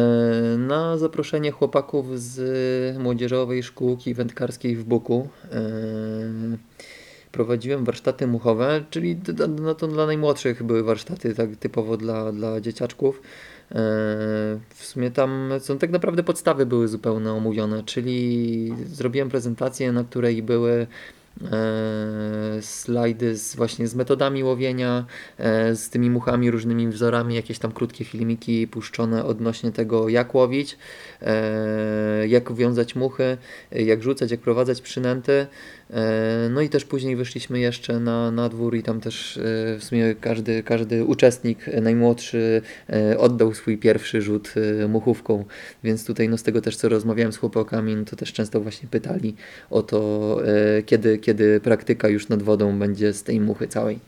[0.59, 5.59] na zaproszenie chłopaków z młodzieżowej szkółki wędkarskiej w Buku e,
[7.33, 9.21] prowadziłem warsztaty muchowe, czyli
[9.61, 13.23] no to dla najmłodszych były warsztaty tak typowo dla, dla dzieciaczków.
[13.73, 13.75] E,
[14.69, 20.43] w sumie tam są tak naprawdę podstawy były zupełnie omówione, czyli zrobiłem prezentację, na której
[20.43, 20.87] były
[21.53, 21.63] e,
[22.61, 25.05] slajdy z, właśnie z metodami łowienia,
[25.39, 30.79] e, z tymi muchami, różnymi wzorami, jakieś tam krótkie filmiki puszczone odnośnie tego, jak łowić,
[32.29, 33.37] jak wiązać muchy,
[33.71, 35.47] jak rzucać, jak prowadzać przynęty.
[35.93, 39.41] E, no i też później wyszliśmy jeszcze na, na dwór i tam też e,
[39.79, 44.55] w sumie każdy, każdy uczestnik najmłodszy e, oddał swój pierwszy rzut
[44.89, 45.45] muchówką,
[45.85, 48.89] więc tutaj no z tego też co rozmawiałem z chłopakami, no to też często właśnie
[48.89, 49.35] pytali
[49.71, 50.39] o to,
[50.87, 53.99] kiedy, kiedy praktyka już nad wodą będzie z tej muchy całej.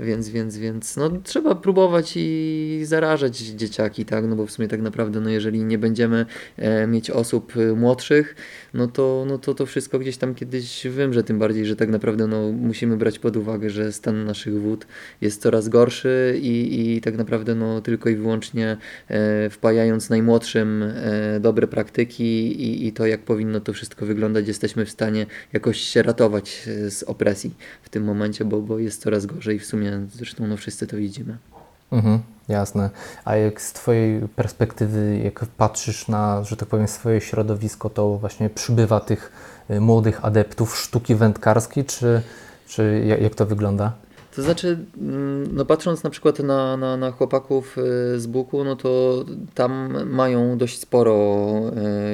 [0.00, 4.24] Więc, więc, więc no, trzeba próbować i zarażać dzieciaki, tak?
[4.26, 8.36] No bo w sumie tak naprawdę, no jeżeli nie będziemy e, mieć osób młodszych,
[8.74, 12.26] no to, no to to wszystko gdzieś tam kiedyś wymrze, tym bardziej, że tak naprawdę
[12.26, 14.86] no, musimy brać pod uwagę, że stan naszych wód
[15.20, 18.76] jest coraz gorszy i, i tak naprawdę no, tylko i wyłącznie
[19.08, 24.84] e, wpajając najmłodszym e, dobre praktyki i, i to, jak powinno to wszystko wyglądać, jesteśmy
[24.84, 29.26] w stanie jakoś się ratować e, z opresji w tym momencie, bo, bo jest coraz
[29.26, 31.36] gorzej w sumie Zresztą no wszyscy to widzimy.
[31.92, 32.18] Mhm,
[32.50, 32.90] jasne.
[33.24, 38.50] A jak z Twojej perspektywy, jak patrzysz na, że tak powiem, swoje środowisko, to właśnie
[38.50, 39.32] przybywa tych
[39.70, 42.22] y, młodych adeptów sztuki wędkarskiej, czy,
[42.68, 43.92] czy jak to wygląda?
[44.36, 48.76] To znaczy, mm, no patrząc na przykład na, na, na chłopaków y, z Buku, no
[48.76, 49.24] to
[49.54, 51.46] tam mają dość sporo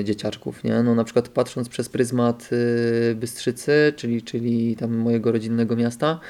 [0.00, 0.82] y, dzieciaczków, nie?
[0.82, 6.20] No na przykład patrząc przez pryzmat y, Bystrzycy, czyli, czyli tam mojego rodzinnego miasta,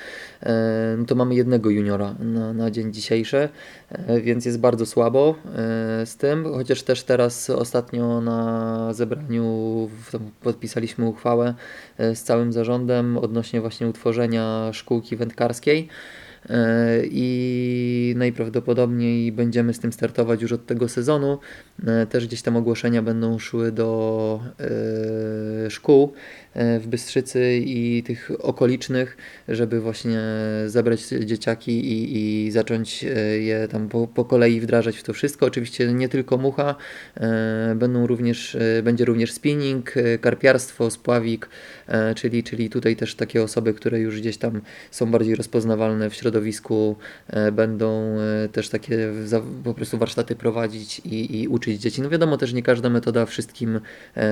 [1.07, 3.49] to mamy jednego juniora na, na dzień dzisiejszy,
[4.23, 5.35] więc jest bardzo słabo
[6.05, 9.89] z tym, chociaż też teraz ostatnio na zebraniu
[10.43, 11.55] podpisaliśmy uchwałę
[11.99, 16.26] z całym zarządem odnośnie właśnie utworzenia szkółki wędkarskiej, E,
[17.11, 21.39] i najprawdopodobniej będziemy z tym startować już od tego sezonu.
[21.87, 24.41] E, też gdzieś tam ogłoszenia będą szły do
[25.67, 26.13] e, szkół
[26.81, 29.17] w Bystrzycy i tych okolicznych,
[29.49, 30.21] żeby właśnie
[30.67, 33.03] zabrać dzieciaki i, i zacząć
[33.39, 35.47] je tam po, po, kolei wdrażać w to wszystko.
[35.47, 36.75] Oczywiście nie tylko mucha,
[37.75, 41.49] będą również, będzie również spinning, karpiarstwo, spławik,
[42.17, 44.61] czyli, czyli tutaj też takie osoby, które już gdzieś tam
[44.91, 46.97] są bardziej rozpoznawalne w środowisku,
[47.53, 48.17] będą
[48.53, 49.13] też takie
[49.65, 52.03] po prostu warsztaty prowadzić i, i uczyć dzieci.
[52.03, 53.81] No wiadomo też nie każda metoda wszystkim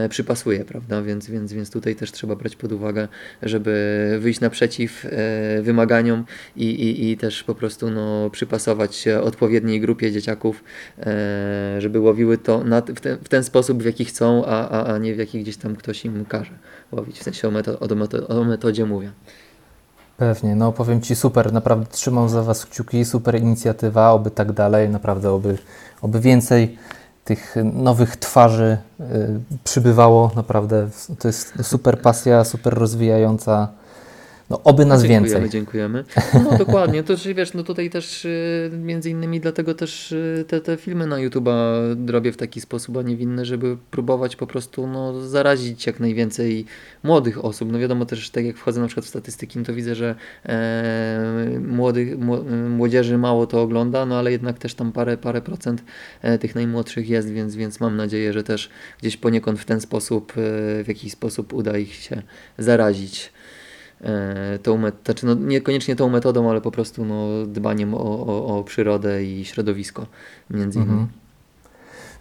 [0.08, 3.08] przypasuje, prawda, więc, więc, więc tutaj też trzeba brać pod uwagę,
[3.42, 6.24] żeby wyjść naprzeciw e, wymaganiom
[6.56, 10.64] i, i, i też po prostu no, przypasować się odpowiedniej grupie dzieciaków,
[10.98, 12.64] e, żeby łowiły to
[12.96, 15.56] w, ten, w ten sposób, w jaki chcą, a, a, a nie w jaki gdzieś
[15.56, 16.52] tam ktoś im każe
[17.14, 19.12] W sensie o, meto o, metodzie, o metodzie mówię.
[20.16, 24.88] Pewnie, no powiem Ci super, naprawdę trzymam za Was kciuki, super inicjatywa, oby tak dalej,
[24.88, 25.58] naprawdę oby,
[26.02, 26.78] oby więcej
[27.24, 29.04] tych nowych twarzy y,
[29.64, 30.30] przybywało.
[30.36, 30.88] Naprawdę
[31.18, 33.68] to jest super pasja, super rozwijająca
[34.50, 35.50] no, oby nas dziękujemy, więcej.
[35.50, 36.04] Dziękujemy,
[36.44, 40.60] No dokładnie, to czy wiesz, no tutaj też y, między innymi dlatego też y, te,
[40.60, 44.86] te filmy na YouTube'a robię w taki sposób, a nie inny, żeby próbować po prostu
[44.86, 46.66] no, zarazić jak najwięcej
[47.02, 47.72] młodych osób.
[47.72, 50.14] No wiadomo też, tak jak wchodzę na przykład w statystyki, no to widzę, że
[50.46, 52.18] e, młodych,
[52.68, 55.84] młodzieży mało to ogląda, no ale jednak też tam parę, parę procent
[56.22, 58.70] e, tych najmłodszych jest, więc, więc mam nadzieję, że też
[59.00, 62.22] gdzieś poniekąd w ten sposób, e, w jakiś sposób uda ich się
[62.58, 63.32] zarazić.
[64.04, 68.58] E, tą met- znaczy no niekoniecznie tą metodą, ale po prostu no, dbaniem o, o,
[68.58, 70.06] o przyrodę i środowisko
[70.50, 70.92] między innymi.
[70.92, 71.08] Mhm.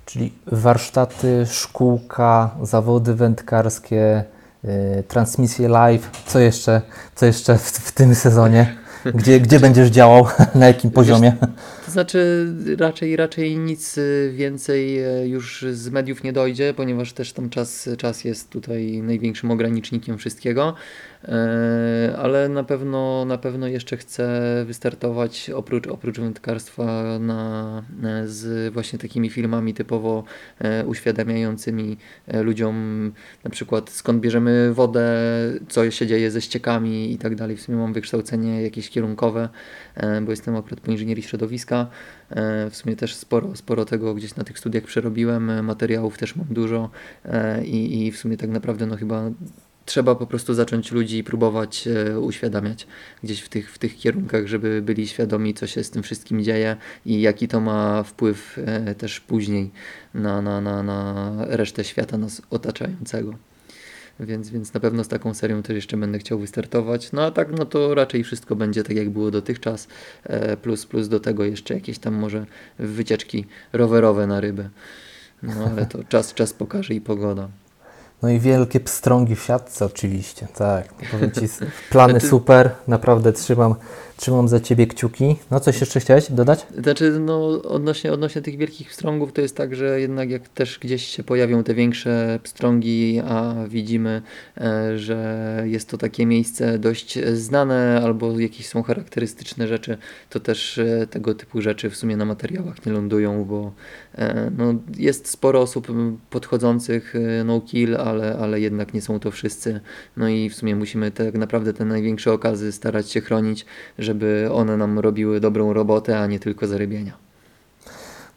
[0.05, 4.23] Czyli warsztaty, szkółka, zawody wędkarskie,
[4.63, 6.09] yy, transmisje live.
[6.25, 6.81] Co jeszcze,
[7.15, 8.75] co jeszcze w, w tym sezonie?
[9.05, 10.27] Gdzie, gdzie będziesz działał?
[10.55, 11.33] Na jakim poziomie?
[11.82, 17.33] to znaczy raczej, raczej nic y, więcej e, już z mediów nie dojdzie, ponieważ też
[17.33, 20.75] tam czas, czas jest tutaj największym ogranicznikiem wszystkiego,
[21.27, 28.73] E, ale na pewno, na pewno jeszcze chcę wystartować oprócz, oprócz wędkarstwa na, e, z
[28.73, 30.23] właśnie takimi filmami typowo
[30.59, 31.97] e, uświadamiającymi
[32.33, 33.11] ludziom
[33.43, 35.03] na przykład skąd bierzemy wodę,
[35.69, 37.57] co się dzieje ze ściekami i tak dalej.
[37.57, 39.49] W sumie mam wykształcenie jakieś kierunkowe,
[40.21, 41.87] bo jestem akurat po inżynierii środowiska.
[42.29, 46.35] E, W sumie też sporo, sporo tego gdzieś na tych studiach przerobiłem, e, materiałów też
[46.35, 46.89] mam dużo
[47.25, 49.31] e, i, i w sumie tak naprawdę no chyba
[49.85, 52.87] trzeba po prostu zacząć ludzi próbować e, uświadamiać
[53.23, 56.77] gdzieś w tych, w tych kierunkach, żeby byli świadomi, co się z tym wszystkim dzieje
[57.05, 59.71] i jaki to ma wpływ e, też później
[60.13, 63.33] na, na, na, na resztę świata nas otaczającego.
[64.19, 67.11] Więc, więc na pewno z taką serią też jeszcze będę chciał wystartować.
[67.11, 69.87] No a tak, no to raczej wszystko będzie tak, jak było dotychczas.
[70.23, 72.45] E, plus, plus do tego jeszcze jakieś tam może
[72.79, 74.69] wycieczki rowerowe na rybę.
[75.43, 77.49] No ale to czas, czas pokaże i pogoda.
[78.23, 80.89] No i wielkie pstrągi w siatce oczywiście, tak.
[81.01, 81.41] No powiem Ci,
[81.91, 83.75] plany Znaczy- super, naprawdę trzymam,
[84.17, 85.35] trzymam za Ciebie kciuki.
[85.51, 86.67] No coś jeszcze chciałeś dodać?
[86.77, 91.07] Znaczy, no, odnośnie, odnośnie tych wielkich pstrągów, to jest tak, że jednak jak też gdzieś
[91.07, 94.21] się pojawią te większe pstrągi, a widzimy,
[94.57, 99.97] e, że jest to takie miejsce dość znane albo jakieś są charakterystyczne rzeczy,
[100.29, 103.71] to też e, tego typu rzeczy w sumie na materiałach nie lądują, bo
[104.15, 105.87] e, no, jest sporo osób
[106.29, 107.13] podchodzących
[107.45, 109.79] no kill, ale, ale jednak nie są to wszyscy.
[110.17, 113.65] No i w sumie musimy tak naprawdę te największe okazy starać się chronić,
[113.99, 117.13] żeby one nam robiły dobrą robotę, a nie tylko zarybienia.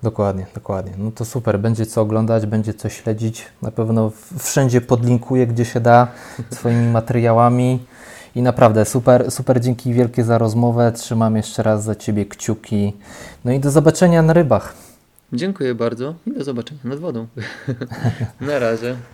[0.03, 0.93] Dokładnie, dokładnie.
[0.99, 3.47] No to super, będzie co oglądać, będzie co śledzić.
[3.63, 6.09] Na pewno wszędzie podlinkuję, gdzie się da,
[6.57, 7.79] swoimi materiałami.
[8.35, 10.93] I naprawdę super, super dzięki wielkie za rozmowę.
[10.93, 12.93] Trzymam jeszcze raz za Ciebie kciuki.
[13.45, 14.75] No i do zobaczenia na rybach.
[15.33, 17.27] Dziękuję bardzo i do zobaczenia nad wodą.
[18.41, 18.97] Na razie.